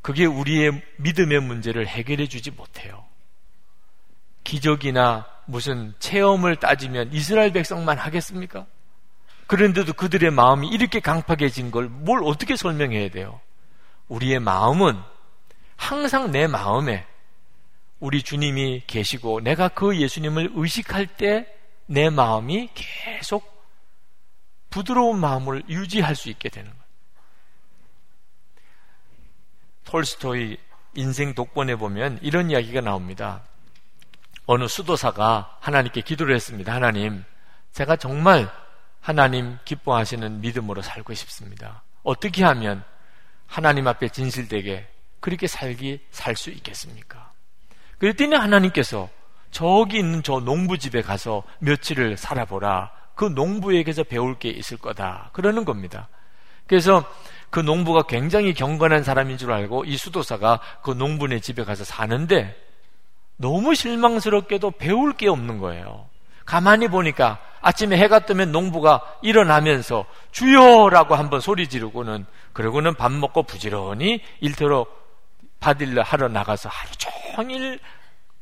[0.01, 3.05] 그게 우리의 믿음의 문제를 해결해 주지 못해요.
[4.43, 8.65] 기적이나 무슨 체험을 따지면 이스라엘 백성만 하겠습니까?
[9.47, 13.39] 그런데도 그들의 마음이 이렇게 강팍해진 걸 뭘 어떻게 설명해야 돼요?
[14.08, 14.99] 우리의 마음은
[15.75, 17.05] 항상 내 마음에
[17.99, 21.47] 우리 주님이 계시고 내가 그 예수님을 의식할 때
[21.86, 23.54] 내 마음이 계속
[24.69, 26.86] 부드러운 마음을 유지할 수 있게 되는 거예요.
[29.86, 30.58] 톨스토이
[30.95, 33.43] 인생 독본에 보면 이런 이야기가 나옵니다.
[34.45, 36.74] 어느 수도사가 하나님께 기도를 했습니다.
[36.74, 37.24] 하나님,
[37.71, 38.50] 제가 정말
[39.02, 41.84] 하나님 기뻐하시는 믿음으로 살고 싶습니다.
[42.04, 42.84] 어떻게 하면
[43.48, 44.88] 하나님 앞에 진실되게
[45.19, 47.32] 그렇게 살기 살 수 있겠습니까?
[47.98, 49.10] 그랬더니 하나님께서
[49.56, 52.91] 저기 있는 저 농부 집에 가서 며칠을 살아보라.
[53.15, 55.30] 그 농부에게서 배울 게 있을 거다.
[55.32, 56.10] 그러는 겁니다.
[56.68, 57.06] 그래서
[57.52, 62.54] 그 농부가 굉장히 경건한 사람인 줄 알고 이 수도사가 그 농부네 집에 가서 사는데
[63.38, 66.10] 너무 실망스럽게도 배울 게 없는 거예요.
[66.46, 74.20] 가만히 보니까 아침에 해가 뜨면 농부가 일어나면서 주여라고 한번 소리 지르고는 그러고는 밥 먹고 부지런히
[74.41, 74.86] 일터로
[75.62, 76.91] 받일러 하러 나가서 하루
[77.38, 77.80] 종일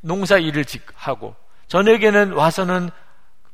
[0.03, 1.35] 농사 일을 하고
[1.67, 2.89] 저녁에는 와서는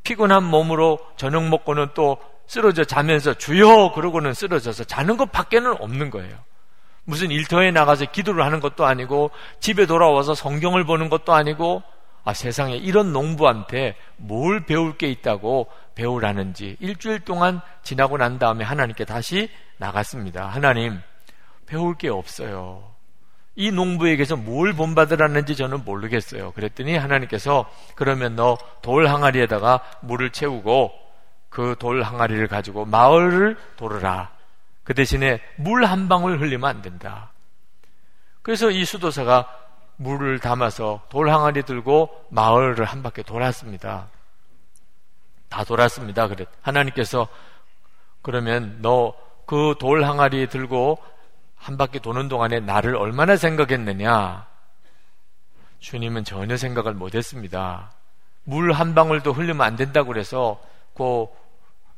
[0.04, 6.36] 피곤한 몸으로 저녁 먹고는 또 쓰러져 자면서 주여 그러고는 쓰러져서 자는 것 밖에는 없는 거예요.
[7.06, 11.84] 무슨 일터에 나가서 기도를 하는 것도 아니고 집에 돌아와서 성경을 보는 것도 아니고
[12.24, 19.06] 아 세상에 이런 농부한테 뭘 배울 게 있다고 배우라는지 일주일 동안 지나고 난 다음에 하나님께
[19.06, 20.48] 다시 나갔습니다.
[20.48, 21.00] 하나님
[21.66, 22.99] 배울 게 없어요.
[23.60, 26.52] 이 농부에게서 뭘 본받으라는지 저는 모르겠어요.
[26.54, 30.92] 그랬더니 하나님께서 그러면 너 돌 항아리에다가 물을 채우고
[31.50, 34.32] 그 돌 항아리를 가지고 마을을 돌으라.
[34.86, 37.32] 그 대신에 물 한 방울 흘리면 안 된다.
[38.42, 39.48] 그래서 이 수도사가
[39.98, 44.08] 물을 담아서 돌 항아리 들고 마을을 한 바퀴 돌았습니다.
[45.50, 46.28] 다 돌았습니다.
[46.30, 46.46] 그래.
[46.62, 47.28] 하나님께서
[48.22, 49.14] 그러면 너
[49.46, 51.00] 그 돌 항아리 들고
[51.60, 54.48] 한 바퀴 도는 동안에 나를 얼마나 생각했느냐?
[55.80, 57.92] 주님은 전혀 생각을 못 했습니다.
[58.44, 60.60] 물 한 방울도 흘리면 안 된다고 그래서
[60.96, 61.28] 그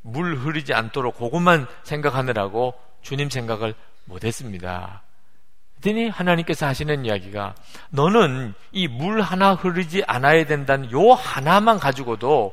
[0.04, 3.72] 물 흐르지 않도록 그것만 생각하느라고 주님 생각을
[4.04, 5.02] 못 했습니다.
[5.80, 7.54] 그랬더니 하나님께서 하시는 이야기가
[7.90, 12.52] 너는 이 물 하나 흐르지 않아야 된다는 요 하나만 가지고도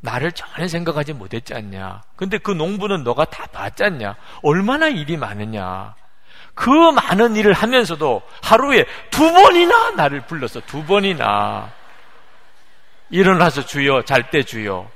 [0.00, 2.02] 나를 전혀 생각하지 못했지 않냐.
[2.16, 4.16] 근데 그 농부는 너가 다 봤지 않냐.
[4.42, 5.94] 얼마나 일이 많으냐.
[6.54, 11.72] 그 많은 일을 하면서도 하루에 두 번이나 나를 불러서 두 번이나
[13.10, 14.88] 일어나서 주여, 잘 때 주여.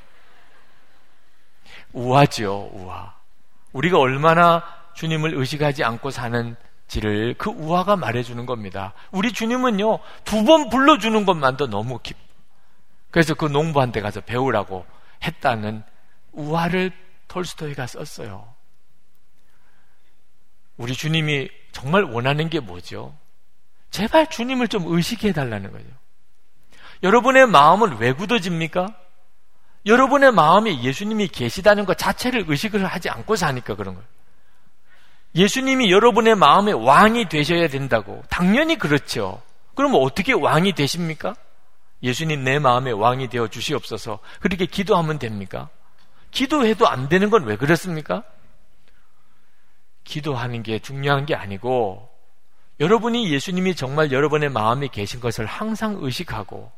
[1.92, 3.14] 우아지요, 우아.
[3.72, 4.62] 우리가 얼마나
[4.94, 8.92] 주님을 의식하지 않고 사는지를 그 우아가 말해주는 겁니다.
[9.10, 12.16] 우리 주님은요, 두 번 불러주는 것만도 너무 깊.
[13.10, 14.86] 그래서 그 농부한테 가서 배우라고
[15.24, 15.82] 했다는
[16.32, 16.92] 우아를
[17.28, 18.53] 톨스토이가 썼어요.
[20.76, 23.16] 우리 주님이 정말 원하는 게 뭐죠?
[23.90, 25.84] 제발 주님을 좀 의식해 달라는 거죠.
[27.02, 28.88] 여러분의 마음은 왜 굳어집니까?
[29.86, 34.08] 여러분의 마음에 예수님이 계시다는 것 자체를 의식을 하지 않고 사니까 그런 거예요.
[35.34, 38.22] 예수님이 여러분의 마음의 왕이 되셔야 된다고.
[38.30, 39.42] 당연히 그렇죠.
[39.74, 41.34] 그럼 어떻게 왕이 되십니까?
[42.02, 44.20] 예수님 내 마음의 왕이 되어 주시옵소서.
[44.40, 45.68] 그렇게 기도하면 됩니까?
[46.30, 48.22] 기도해도 안 되는 건 왜 그렇습니까?
[50.04, 52.08] 기도하는 게 중요한 게 아니고
[52.80, 56.70] 여러분이 예수님이 정말 여러분의 마음에 계신 것을 항상 의식하고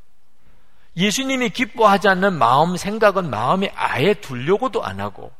[0.96, 5.32] 예수님이 기뻐하지 않는 마음, 생각은 마음에 아예 두려고도 안 하고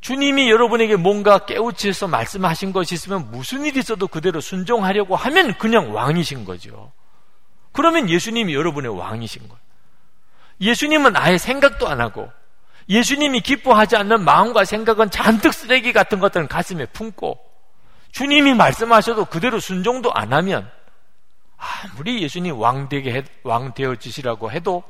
[0.00, 6.44] 주님이 여러분에게 뭔가 깨우치서 말씀하신 것이 있으면 무슨 일이 있어도 그대로 순종하려고 하면 그냥 왕이신
[6.44, 6.92] 거죠.
[7.70, 9.62] 그러면 예수님이 여러분의 왕이신 거예요.
[10.60, 12.30] 예수님은 아예 생각도 안 하고
[12.88, 17.38] 예수님이 기뻐하지 않는 마음과 생각은 잔뜩 쓰레기 같은 것들은 가슴에 품고
[18.10, 20.70] 주님이 말씀하셔도 그대로 순종도 안 하면
[21.56, 24.82] 아무리 예수님 왕 되게 왕 되어지시라고 해도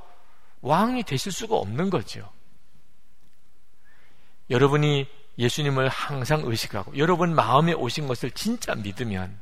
[0.63, 2.31] 왕이 되실 수가 없는 거죠.
[4.51, 9.39] 여러분이 예수님을 항상 의식하고 여러분 마음에 오신 것을 진짜 믿으면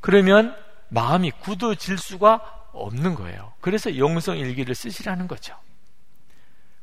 [0.00, 0.56] 그러면
[0.88, 3.52] 마음이 굳어질 수가 없는 거예요.
[3.60, 5.56] 그래서 영성 일기를 쓰시라는 거죠.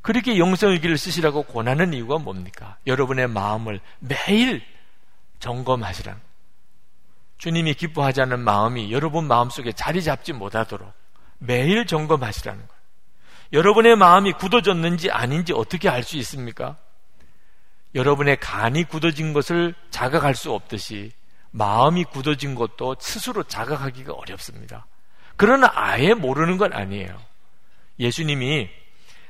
[0.02, 2.76] 그렇게 영성일기를 쓰시라고 권하는 이유가 뭡니까?
[2.86, 4.62] 여러분의 마음을 매일
[5.38, 6.16] 점검하시라.
[7.38, 10.92] 주님이 기뻐하지 않는 마음이 여러분 마음속에 자리 잡지 못하도록
[11.38, 12.82] 매일 점검하시라는 거예요.
[13.52, 16.76] 여러분의 마음이 굳어졌는지 아닌지 어떻게 알 수 있습니까?
[17.94, 21.12] 여러분의 간이 굳어진 것을 자각할 수 없듯이
[21.50, 24.86] 마음이 굳어진 것도 스스로 자각하기가 어렵습니다.
[25.36, 27.20] 그러나 아예 모르는 건 아니에요.
[27.98, 28.70] 예수님이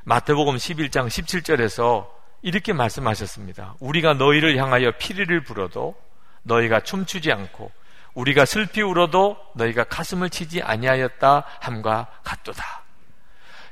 [0.05, 2.09] 마태복음 11장 17절에서
[2.43, 3.77] 이렇게 말씀하셨습니다.
[3.81, 5.95] 우리가 너희를 향하여 피리를 불어도
[6.43, 7.71] 너희가 춤추지 않고
[8.15, 12.83] 우리가 슬피 울어도 너희가 가슴을 치지 아니하였다 함과 같도다.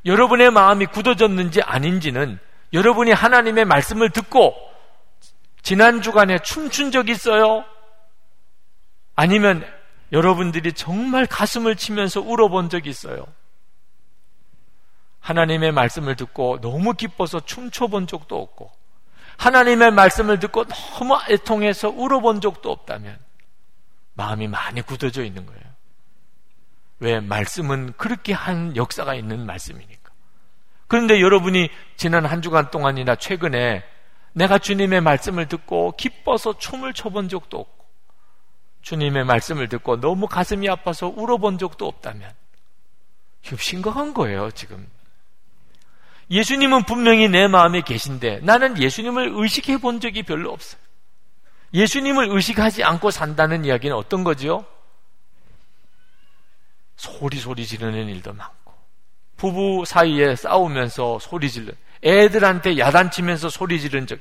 [0.06, 2.38] 여러분의 마음이 굳어졌는지 아닌지는
[2.72, 4.54] 여러분이 하나님의 말씀을 듣고
[5.62, 7.64] 지난 주간에 춤춘 적 있어요?
[9.14, 9.66] 아니면
[10.12, 13.26] 여러분들이 정말 가슴을 치면서 울어본 적 있어요?
[15.20, 18.70] 하나님의 말씀을 듣고 너무 기뻐서 춤춰본 적도 없고
[19.36, 23.18] 하나님의 말씀을 듣고 너무 애통해서 울어본 적도 없다면
[24.14, 25.62] 마음이 많이 굳어져 있는 거예요.
[26.98, 30.10] 왜 말씀은 그렇게 한 역사가 있는 말씀이니까.
[30.86, 33.82] 그런데 여러분이 지난 한 주간 동안이나 최근에
[34.32, 37.86] 내가 주님의 말씀을 듣고 기뻐서 춤을 춰본 적도 없고
[38.82, 42.30] 주님의 말씀을 듣고 너무 가슴이 아파서 울어본 적도 없다면
[43.58, 44.86] 심각한 거예요, 지금.
[46.30, 50.80] 예수님은 분명히 내 마음에 계신데 나는 예수님을 의식해 본 적이 별로 없어요.
[51.74, 54.64] 예수님을 의식하지 않고 산다는 이야기는 어떤 거죠?
[56.96, 58.74] 소리 소리 지르는 일도 많고
[59.36, 61.72] 부부 사이에 싸우면서 소리 지르
[62.04, 64.18] 애들한테 야단치면서 소리 지른 적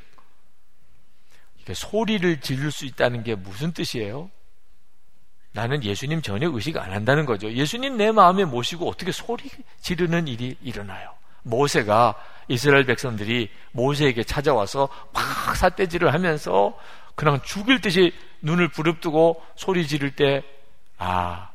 [1.59, 4.31] 이게 소리를 지를 수 있다는 게 무슨 뜻이에요?
[5.51, 7.51] 나는 예수님 전혀 의식 안 한다는 거죠.
[7.51, 9.49] 예수님 내 마음에 모시고 어떻게 소리
[9.81, 11.18] 지르는 일이 일어나요?
[11.49, 12.15] 모세가
[12.47, 16.77] 이스라엘 백성들이 모세에게 찾아와서 막 삿대질을 하면서
[17.15, 20.41] 그냥 죽일 듯이 눈을 부릅뜨고 소리 지를 때,
[20.97, 21.51] 아,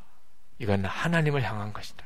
[0.59, 2.05] 이건 하나님을 향한 것이다.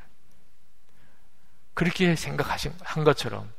[1.73, 3.49] 그렇게 생각하신 한 것처럼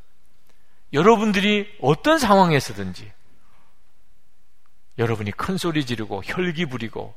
[0.93, 3.11] 여러분들이 어떤 상황에서든지
[4.99, 7.15] 여러분이 큰 소리 지르고 혈기 부리고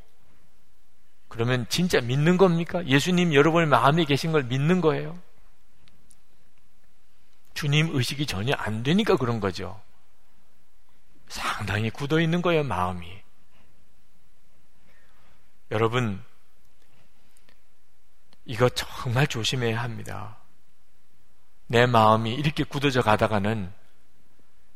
[1.28, 2.86] 그러면 진짜 믿는 겁니까?
[2.86, 5.18] 예수님 여러분의 마음에 계신 걸 믿는 거예요?
[7.54, 9.82] 주님 의식이 전혀 안 되니까 그런 거죠.
[11.28, 13.22] 상당히 굳어 있는 거예요, 마음이.
[15.72, 16.24] 여러분,
[18.46, 20.38] 이거 정말 조심해야 합니다.
[21.68, 23.74] 내 마음이 이렇게 굳어져 가다가는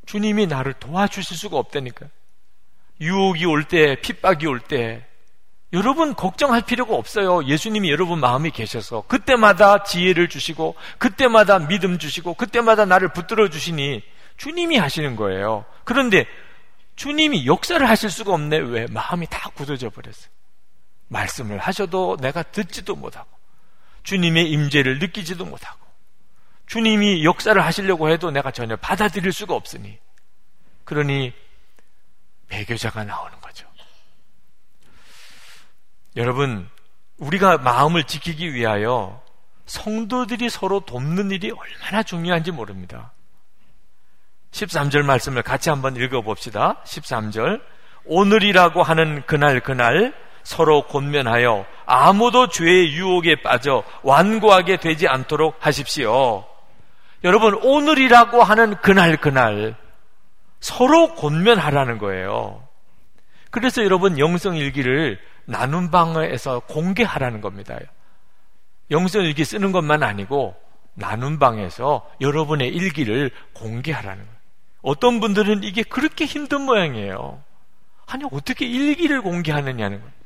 [0.06, 2.08] 주님이 나를 도와주실 수가 없다니까.
[3.02, 5.07] 유혹이 올 때, 핍박이 올 때,
[5.74, 7.44] 여러분 걱정할 필요가 없어요.
[7.46, 14.02] 예수님이 여러분 마음이 계셔서 그때마다 지혜를 주시고 그때마다 믿음 주시고 그때마다 나를 붙들어 주시니
[14.38, 15.66] 주님이 하시는 거예요.
[15.84, 16.26] 그런데
[16.96, 18.58] 주님이 역사를 하실 수가 없네.
[18.58, 18.88] 왜?
[18.88, 20.30] 마음이 다 굳어져 버렸어요.
[21.10, 23.30] 말씀을 하셔도 내가 듣지도 못하고
[24.04, 25.86] 주님의 임재를 느끼지도 못하고
[26.66, 30.00] 주님이 역사를 하시려고 해도 내가 전혀 받아들일 수가 없으니
[30.86, 31.34] 그러니
[32.48, 33.47] 배교자가 나오는 거죠.
[36.18, 36.68] 여러분,
[37.20, 39.22] 우리가 마음을 지키기 위하여
[39.68, 43.14] 성도들이 서로 돕는 일이 얼마나 중요한지 모릅니다.
[44.52, 46.82] 13절 말씀을 같이 한번 읽어봅시다.
[46.86, 47.62] 13절.
[48.06, 56.46] 오늘이라고 하는 그날 그날 서로 권면하여 아무도 죄의 유혹에 빠져 완고하게 되지 않도록 하십시오.
[57.26, 59.76] 여러분, 오늘이라고 하는 그날 그날
[60.62, 62.68] 서로 권면하라는 거예요.
[63.52, 67.80] 그래서 여러분 영성일기를 나눔 방에서 공개하라는 겁니다.
[68.92, 70.56] 영성일기 쓰는 것만 아니고
[70.94, 74.38] 나눔 방에서 여러분의 일기를 공개하라는 거예요.
[74.82, 77.42] 어떤 분들은 이게 그렇게 힘든 모양이에요.
[78.06, 80.18] 아니 어떻게 일기를 공개하느냐는 거예요.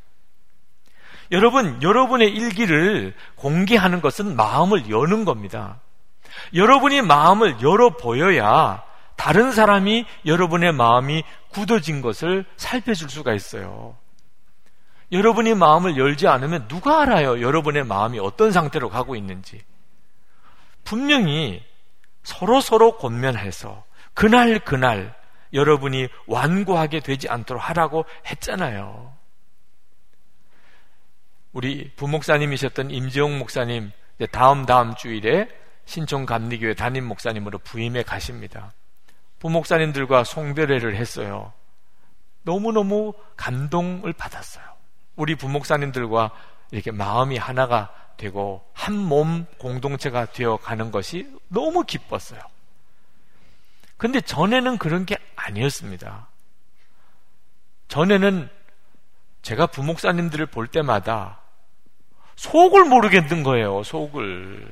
[1.32, 5.80] 여러분, 여러분의 일기를 공개하는 것은 마음을 여는 겁니다.
[6.54, 8.84] 여러분이 마음을 열어 보여야
[9.16, 13.96] 다른 사람이 여러분의 마음이 굳어진 것을 살펴줄 수가 있어요.
[15.12, 17.42] 여러분이 마음을 열지 않으면 누가 알아요?
[17.42, 19.62] 여러분의 마음이 어떤 상태로 가고 있는지.
[20.84, 21.64] 분명히
[22.24, 25.16] 서로 서로 권면해서 그날 그날
[25.54, 29.14] 여러분이 완고하게 되지 않도록 하라고 했잖아요.
[31.52, 33.92] 우리 부목사님이셨던 임지용 목사님
[34.32, 35.50] 다음 다음 주일에
[35.86, 38.72] 신촌 감리교회 담임 목사님으로 부임해 가십니다.
[39.40, 41.52] 부목사님들과 송별회를 했어요.
[42.44, 44.71] 너무너무 감동을 받았어요.
[45.16, 46.32] 우리 부목사님들과
[46.72, 52.40] 이렇게 마음이 하나가 되고 한 몸 공동체가 되어 가는 것이 너무 기뻤어요.
[53.98, 56.28] 근데 전에는 그런 게 아니었습니다.
[57.88, 58.50] 전에는
[59.42, 61.40] 제가 부목사님들을 볼 때마다
[62.36, 64.72] 속을 모르겠는 거예요, 속을.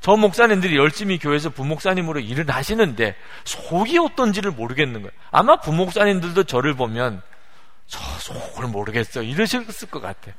[0.00, 5.12] 저 목사님들이 열심히 교회에서 부목사님으로 일을 하시는데 속이 어떤지를 모르겠는 거예요.
[5.30, 7.22] 아마 부목사님들도 저를 보면
[7.86, 10.34] 저 속을 모르겠어 이러셨을 것 같아요.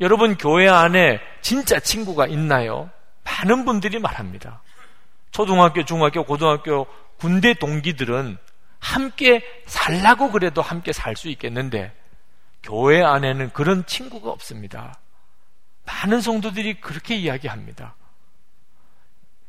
[0.00, 2.90] 여러분 교회 안에 진짜 친구가 있나요?
[3.24, 4.60] 많은 분들이 말합니다.
[5.30, 6.86] 초등학교, 중학교, 고등학교,
[7.18, 8.38] 군대 동기들은
[8.80, 11.92] 함께 살라고 그래도 함께 살 수 있겠는데
[12.62, 14.98] 교회 안에는 그런 친구가 없습니다.
[15.86, 17.94] 많은 성도들이 그렇게 이야기합니다.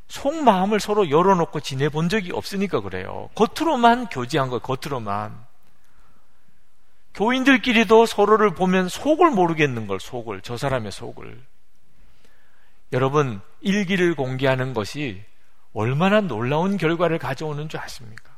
[0.08, 3.30] 속마음을 서로 열어놓고 지내본 적이 없으니까 그래요.
[3.36, 5.46] 겉으로만 교제한 거, 겉으로만.
[7.16, 10.42] 교인들끼리도 서로를 보면 속을 모르겠는 걸, 속을.
[10.42, 11.42] 저 사람의 속을.
[12.94, 15.24] 여러분, 일기를 공개하는 것이
[15.74, 18.36] 얼마나 놀라운 결과를 가져오는 줄 아십니까?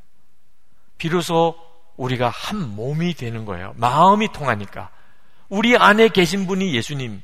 [0.98, 1.56] 비로소
[1.98, 3.74] 우리가 한 몸이 되는 거예요.
[3.78, 4.92] 마음이 통하니까.
[5.50, 7.22] 우리 안에 계신 분이 예수님,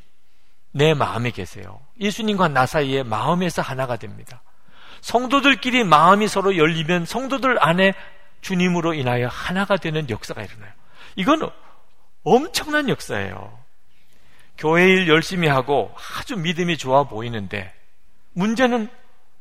[0.72, 1.80] 내 마음에 계세요.
[2.00, 4.42] 예수님과 나 사이에 마음에서 하나가 됩니다.
[5.02, 7.94] 성도들끼리 마음이 서로 열리면 성도들 안에
[8.42, 10.72] 주님으로 인하여 하나가 되는 역사가 일어나요.
[11.16, 11.50] 이건
[12.24, 13.60] 엄청난 역사예요.
[14.58, 17.74] 교회 일 열심히 하고 아주 믿음이 좋아 보이는데
[18.34, 18.90] 문제는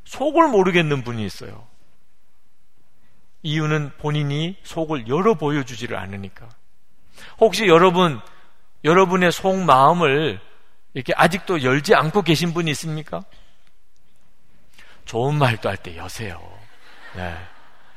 [0.05, 1.67] 속을 모르겠는 분이 있어요.
[3.43, 6.49] 이유는 본인이 속을 열어 보여주지를 않으니까.
[7.39, 8.21] 혹시 여러분,
[8.85, 10.41] 여러분의 속 마음을
[10.95, 13.25] 이렇게 아직도 열지 않고 계신 분이 있습니까?
[15.05, 16.41] 좋은 말도 할 때 여세요.
[17.16, 17.37] 네.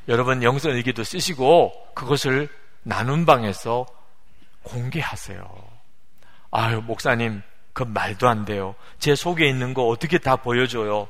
[0.08, 2.50] 여러분 영성 일기도 쓰시고 그것을
[2.86, 3.86] 나눈 방에서
[4.64, 5.44] 공개하세요.
[6.52, 7.42] 아유, 목사님,
[7.74, 8.76] 그 말도 안 돼요.
[9.00, 11.08] 제 속에 있는 거 어떻게 다 보여줘요?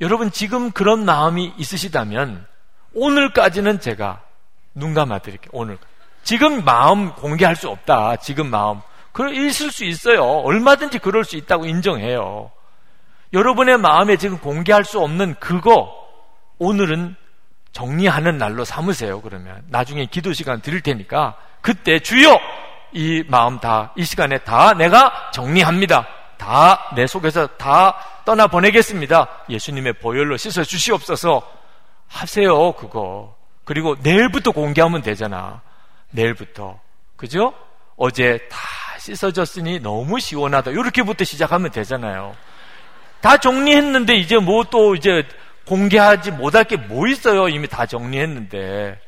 [0.00, 2.46] 여러분, 지금 그런 마음이 있으시다면,
[2.94, 4.22] 오늘까지는 제가
[4.74, 5.50] 눈 감아 드릴게요.
[5.52, 5.78] 오늘.
[6.22, 8.16] 지금 마음 공개할 수 없다.
[8.16, 8.80] 지금 마음.
[9.12, 10.22] 그럴 있을 수 있어요.
[10.22, 12.50] 얼마든지 그럴 수 있다고 인정해요.
[13.32, 15.94] 여러분의 마음에 지금 공개할 수 없는 그거
[16.58, 17.16] 오늘은
[17.72, 19.20] 정리하는 날로 삼으세요.
[19.20, 22.38] 그러면 나중에 기도 시간 드릴 테니까 그때 주여
[22.92, 26.06] 이 마음 다 이 시간에 다 내가 정리합니다.
[26.36, 29.28] 다 내 속에서 다 떠나 보내겠습니다.
[29.48, 31.42] 예수님의 보혈로 씻어 주시옵소서
[32.08, 33.36] 하세요, 그거.
[33.64, 35.60] 그리고 내일부터 공개하면 되잖아.
[36.10, 36.80] 내일부터.
[37.16, 37.54] 그죠?
[37.96, 38.58] 어제 다
[38.98, 40.72] 씻어졌으니 너무 시원하다.
[40.72, 42.34] 이렇게부터 시작하면 되잖아요.
[43.20, 45.22] 다 정리했는데 이제 뭐 또 이제
[45.70, 47.48] 공개하지 못할 게 뭐 있어요?
[47.48, 49.00] 이미 다 정리했는데.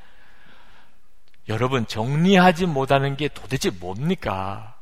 [1.48, 4.76] 여러분, 정리하지 못하는 게 도대체 뭡니까?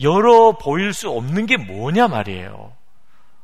[0.00, 2.72] 열어 보일 수 없는 게 뭐냐 말이에요.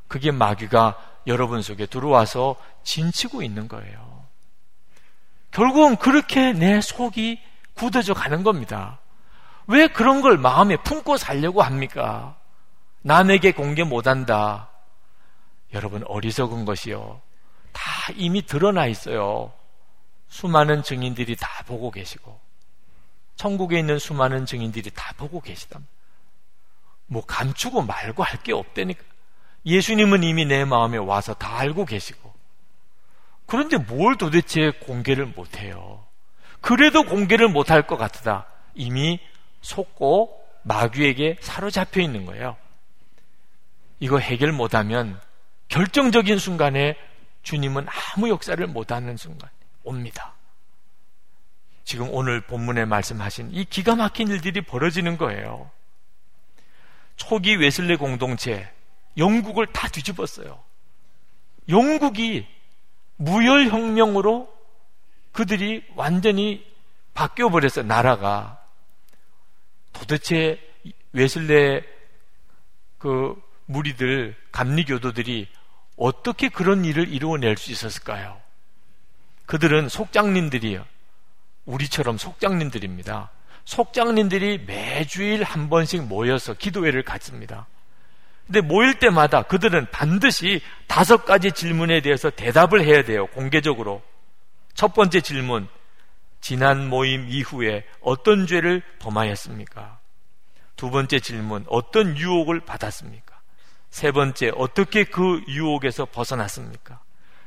[0.09, 4.25] 그게 마귀가 여러분 속에 들어와서 진치고 있는 거예요.
[5.53, 7.41] 결국은 그렇게 내 속이
[7.75, 8.99] 굳어져 가는 겁니다.
[9.69, 12.37] 왜 그런 걸 마음에 품고 살려고 합니까?
[13.03, 14.71] 남에게 공개 못한다.
[15.73, 17.21] 여러분, 어리석은 것이요.
[17.77, 19.53] 다 이미 드러나 있어요.
[20.29, 22.41] 수많은 증인들이 다 보고 계시고,
[23.37, 25.81] 천국에 있는 수많은 증인들이 다 보고 계시다.
[27.07, 29.03] 뭐 감추고 말고 할 게 없다니까.
[29.67, 32.35] 예수님은 이미 내 마음에 와서 다 알고 계시고.
[33.47, 36.05] 그런데 뭘 도대체 공개를 못해요?
[36.61, 38.47] 그래도 공개를 못할 것 같다.
[38.75, 39.21] 이미
[39.61, 42.57] 속고 마귀에게 사로잡혀 있는 거예요.
[44.01, 45.21] 이거 해결 못하면
[45.69, 46.97] 결정적인 순간에
[47.47, 49.49] 주님은 아무 역사를 못하는 순간
[49.85, 50.35] 옵니다.
[51.85, 55.71] 지금 오늘 본문에 말씀하신 이 기가 막힌 일들이 벌어지는 거예요.
[57.15, 58.69] 초기 웨슬레 공동체,
[59.17, 60.61] 영국을 다 뒤집었어요.
[61.69, 62.49] 영국이
[63.15, 64.53] 무혈혁명으로
[65.31, 66.67] 그들이 완전히
[67.15, 68.61] 바뀌어 버렸어요, 나라가.
[69.93, 70.61] 도대체
[71.13, 71.85] 웨슬레
[72.99, 75.49] 그 무리들, 감리교도들이
[75.97, 78.41] 어떻게 그런 일을 이루어낼 수 있었을까요?
[79.47, 80.85] 그들은 속장님들이요.
[81.65, 83.31] 우리처럼 속장님들입니다.
[83.65, 87.67] 속장님들이 매주일 한 번씩 모여서 기도회를 갖습니다.
[88.47, 93.27] 근데 모일 때마다 그들은 반드시 다섯 가지 질문에 대해서 대답을 해야 돼요.
[93.29, 94.03] 공개적으로.
[94.75, 95.69] 첫 번째 질문.
[96.41, 99.99] 지난 모임 이후에 어떤 죄를 범하였습니까?
[100.77, 101.65] 두 번째 질문.
[101.69, 103.26] 어떤 유혹을 받았습니까?
[103.91, 104.53] 세 번째.
[104.57, 107.01] 어떻게 그 유혹에서 벗어났습니까?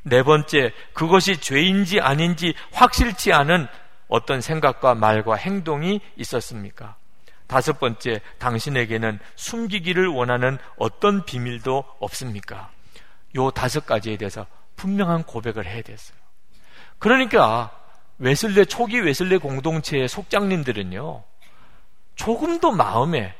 [0.03, 0.73] 네 번째.
[0.93, 3.67] 그것이 죄인지 아닌지 확실치 않은
[4.07, 6.95] 어떤 생각과 말과 행동이 있었습니까?
[7.47, 12.69] 다섯 번째, 당신에게는 숨기기를 원하는 어떤 비밀도 없습니까?
[13.35, 16.17] 요 다섯 가지에 대해서 분명한 고백을 해야 됐어요.
[16.99, 17.71] 그러니까
[18.17, 21.23] 웨슬레 초기 웨슬레 공동체의 속장님들은요.
[22.15, 23.35] 조금도 마음에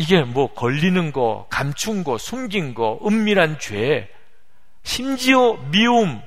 [0.00, 4.08] 이게 뭐 걸리는 거, 감춘 거, 숨긴 거, 은밀한 죄,
[4.82, 6.22] 심지어 미움,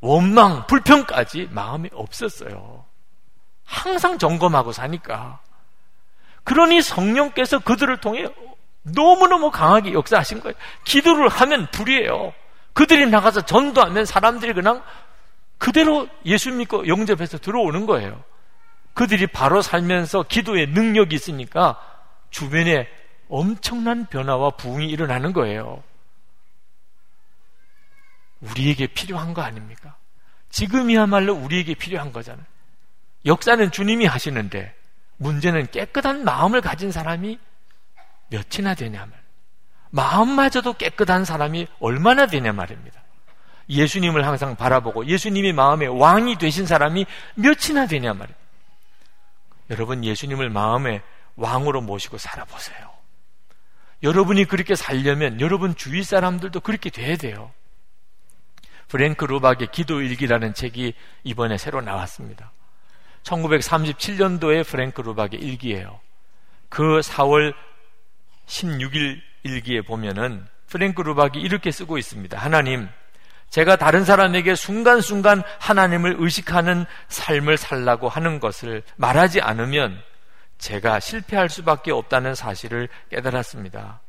[0.00, 2.86] 원망, 불평까지 마음이 없었어요.
[3.66, 5.40] 항상 점검하고 사니까.
[6.42, 8.26] 그러니 성령께서 그들을 통해
[8.80, 10.54] 너무너무 강하게 역사하신 거예요.
[10.84, 12.32] 기도를 하면 불이에요.
[12.72, 14.82] 그들이 나가서 전도하면 사람들이 그냥
[15.58, 18.24] 그대로 예수 믿고 영접해서 들어오는 거예요.
[18.94, 21.89] 그들이 바로 살면서 기도에 능력이 있으니까
[22.30, 22.88] 주변에
[23.28, 25.82] 엄청난 변화와 부흥이 일어나는 거예요.
[28.40, 29.96] 우리에게 필요한 거 아닙니까?
[30.50, 32.44] 지금이야말로 우리에게 필요한 거잖아요.
[33.26, 34.74] 역사는 주님이 하시는데
[35.18, 37.38] 문제는 깨끗한 마음을 가진 사람이
[38.28, 39.20] 몇이나 되냐 말.
[39.90, 43.00] 마음마저도 깨끗한 사람이 얼마나 되냐 말입니다.
[43.68, 48.40] 예수님을 항상 바라보고 예수님이 마음의 왕이 되신 사람이 몇이나 되냐 말입니다.
[49.70, 51.02] 여러분 예수님을 마음의
[51.40, 52.90] 왕으로 모시고 살아보세요.
[54.02, 57.52] 여러분이 그렇게 살려면 여러분 주위 사람들도 그렇게 돼야 돼요.
[58.88, 62.52] 프랭크 루박의 기도 일기라는 책이 이번에 새로 나왔습니다.
[63.22, 66.00] 1937년도에 프랭크 루박의 일기예요.
[66.68, 67.54] 그 4월
[68.46, 72.38] 16일 일기에 보면은 프랭크 루박이 이렇게 쓰고 있습니다.
[72.38, 72.88] 하나님,
[73.50, 80.00] 제가 다른 사람에게 순간순간 하나님을 의식하는 삶을 살라고 하는 것을 말하지 않으면
[80.60, 84.00] 제가 실패할 수밖에 없다는 사실을 깨달았습니다.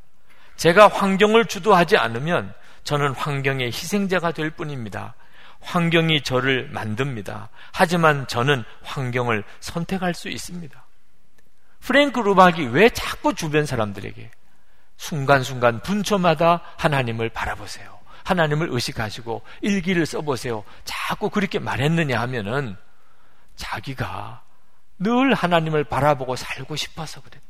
[0.57, 5.15] 제가 환경을 주도하지 않으면 저는 환경의 희생자가 될 뿐입니다.
[5.61, 7.49] 환경이 저를 만듭니다.
[7.71, 10.85] 하지만 저는 환경을 선택할 수 있습니다.
[11.79, 14.29] 프랭크 루박이 왜 자꾸 주변 사람들에게
[14.97, 17.99] 순간순간 분초마다 하나님을 바라보세요.
[18.23, 20.63] 하나님을 의식하시고 일기를 써보세요.
[20.83, 22.75] 자꾸 그렇게 말했느냐 하면은
[23.55, 24.43] 자기가
[25.01, 27.41] 늘 하나님을 바라보고 살고 싶어서 그래.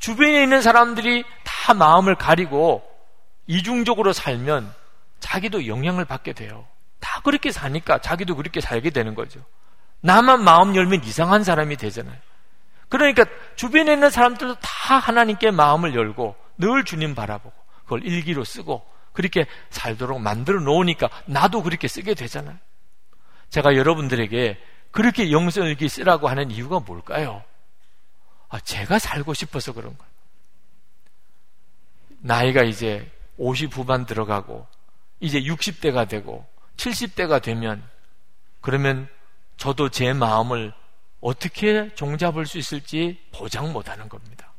[0.00, 2.82] 주변에 있는 사람들이 다 마음을 가리고
[3.46, 4.74] 이중적으로 살면
[5.20, 6.66] 자기도 영향을 받게 돼요.
[6.98, 9.40] 다 그렇게 사니까 자기도 그렇게 살게 되는 거죠.
[10.00, 12.16] 나만 마음 열면 이상한 사람이 되잖아요.
[12.88, 17.54] 그러니까 주변에 있는 사람들도 다 하나님께 마음을 열고 늘 주님 바라보고
[17.84, 22.56] 그걸 일기로 쓰고 그렇게 살도록 만들어 놓으니까 나도 그렇게 쓰게 되잖아요.
[23.50, 24.58] 제가 여러분들에게
[24.94, 27.42] 그렇게 영성일기 쓰라고 하는 이유가 뭘까요?
[28.48, 30.12] 아, 제가 살고 싶어서 그런 거예요.
[32.20, 34.68] 나이가 이제 50 후반 들어가고,
[35.18, 37.82] 이제 60대가 되고, 70대가 되면,
[38.60, 39.08] 그러면
[39.56, 40.72] 저도 제 마음을
[41.20, 44.52] 어떻게 종잡을 수 있을지 보장 못 하는 겁니다.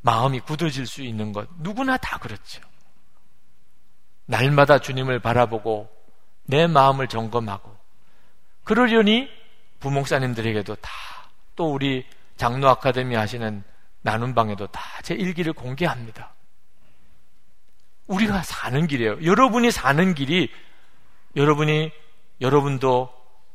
[0.00, 2.62] 마음이 굳어질 수 있는 것, 누구나 다 그렇죠.
[4.24, 5.94] 날마다 주님을 바라보고,
[6.44, 7.81] 내 마음을 점검하고,
[8.64, 9.28] 그러려니
[9.80, 10.90] 부목사님들에게도 다,
[11.56, 12.06] 또 우리
[12.36, 13.62] 장로 아카데미 하시는
[14.02, 16.32] 나눔방에도 다 제 일기를 공개합니다.
[18.06, 19.24] 우리가 사는 길이에요.
[19.24, 20.48] 여러분이 사는 길이
[21.34, 21.90] 여러분이
[22.40, 23.12] 여러분도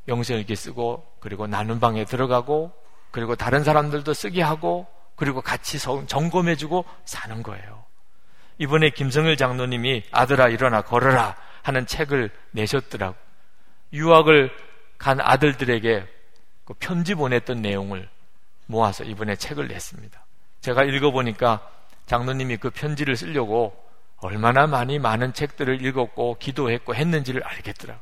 [0.09, 2.73] 영성 일기 쓰고 그리고 나눔방에 들어가고
[3.11, 7.85] 그리고 다른 사람들도 쓰게 하고 그리고 같이 점검해주고 사는 거예요.
[8.57, 13.15] 이번에 김성일 장로님이 아들아 일어나 걸어라 하는 책을 내셨더라고.
[13.93, 14.51] 유학을
[14.97, 16.07] 간 아들들에게
[16.65, 18.09] 그 편지 보냈던 내용을
[18.65, 20.25] 모아서 이번에 책을 냈습니다.
[20.61, 21.67] 제가 읽어보니까
[22.07, 23.77] 장로님이 그 편지를 쓰려고
[24.17, 27.99] 얼마나 많이 많은 책들을 읽었고 기도했고 했는지를 알겠더라.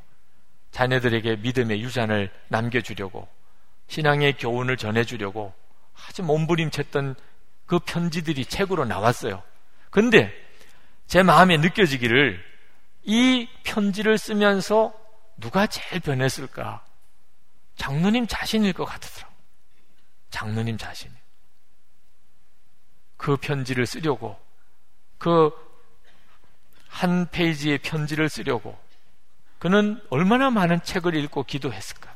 [0.72, 3.28] 자녀들에게 믿음의 유산을 남겨주려고
[3.88, 5.54] 신앙의 교훈을 전해주려고
[6.08, 7.16] 아주 몸부림쳤던
[7.66, 9.42] 그 편지들이 책으로 나왔어요.
[9.90, 10.34] 근데
[11.08, 12.44] 제 마음에 느껴지기를
[13.04, 14.94] 이 편지를 쓰면서
[15.38, 16.84] 누가 제일 변했을까?
[17.76, 19.36] 장로님 자신일 것 같더라고요.
[20.30, 21.12] 장로님 자신.
[23.18, 24.40] 그 편지를 쓰려고,
[25.18, 25.52] 그
[26.96, 28.80] 한 페이지의 편지를 쓰려고,
[29.60, 32.16] 그는 얼마나 많은 책을 읽고 기도했을까?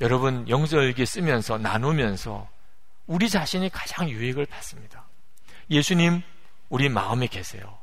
[0.00, 2.48] 여러분, 영절기 쓰면서, 나누면서,
[3.08, 5.04] 우리 자신이 가장 유익을 받습니다.
[5.68, 6.22] 예수님,
[6.68, 7.76] 우리 마음에 계세요.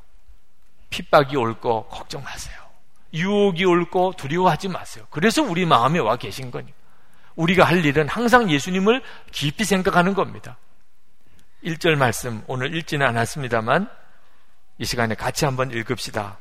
[0.88, 2.63] 핍박이 올 거 걱정 마세요.
[3.14, 5.06] 유혹이 올거 두려워하지 마세요.
[5.08, 6.76] 그래서 우리 마음에 와 계신 거니까.
[7.36, 9.02] 우리가 할 일은 항상 예수님을
[9.32, 10.58] 깊이 생각하는 겁니다.
[11.64, 13.88] 1절 말씀 오늘 읽지는 않았습니다만
[14.78, 16.38] 이 시간에 같이 한번 읽읍시다.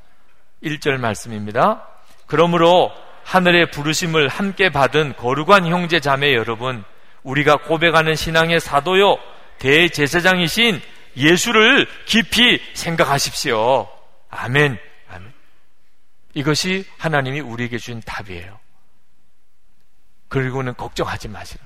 [0.63, 1.88] 1절 말씀입니다.
[2.26, 2.91] 그러므로
[3.24, 6.84] 하늘의 부르심을 함께 받은 거룩한 형제 자매 여러분,
[7.24, 9.17] 우리가 고백하는 신앙의 사도요,
[9.59, 10.82] 대제사장이신
[11.15, 13.88] 예수를 깊이 생각하십시오.
[14.30, 14.78] 아멘.
[16.34, 18.59] 이것이 하나님이 우리에게 준 답이에요.
[20.27, 21.63] 그리고는 걱정하지 마시라.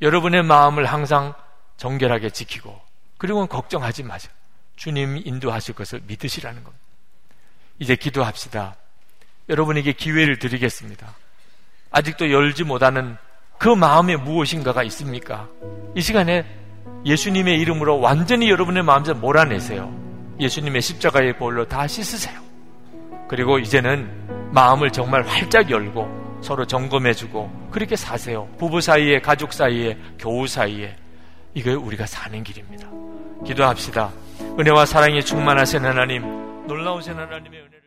[0.00, 1.34] 여러분의 마음을 항상
[1.76, 2.80] 정결하게 지키고,
[3.18, 4.32] 그리고는 걱정하지 마시라.
[4.76, 6.84] 주님이 인도하실 것을 믿으시라는 겁니다.
[7.78, 8.76] 이제 기도합시다.
[9.48, 11.14] 여러분에게 기회를 드리겠습니다.
[11.90, 13.16] 아직도 열지 못하는
[13.58, 15.48] 그 마음에 무엇인가가 있습니까?
[15.94, 16.46] 이 시간에
[17.04, 20.36] 예수님의 이름으로 완전히 여러분의 마음에 몰아내세요.
[20.38, 22.49] 예수님의 십자가의 볼로 다 씻으세요.
[23.30, 28.48] 그리고 이제는 마음을 정말 활짝 열고 서로 점검해주고 그렇게 사세요.
[28.58, 30.96] 부부 사이에, 가족 사이에, 교우 사이에.
[31.54, 32.88] 이게 우리가 사는 길입니다.
[33.46, 34.10] 기도합시다.
[34.58, 36.22] 은혜와 사랑이 충만하신 하나님,
[36.66, 37.79] 놀라우신 하나님의 은혜를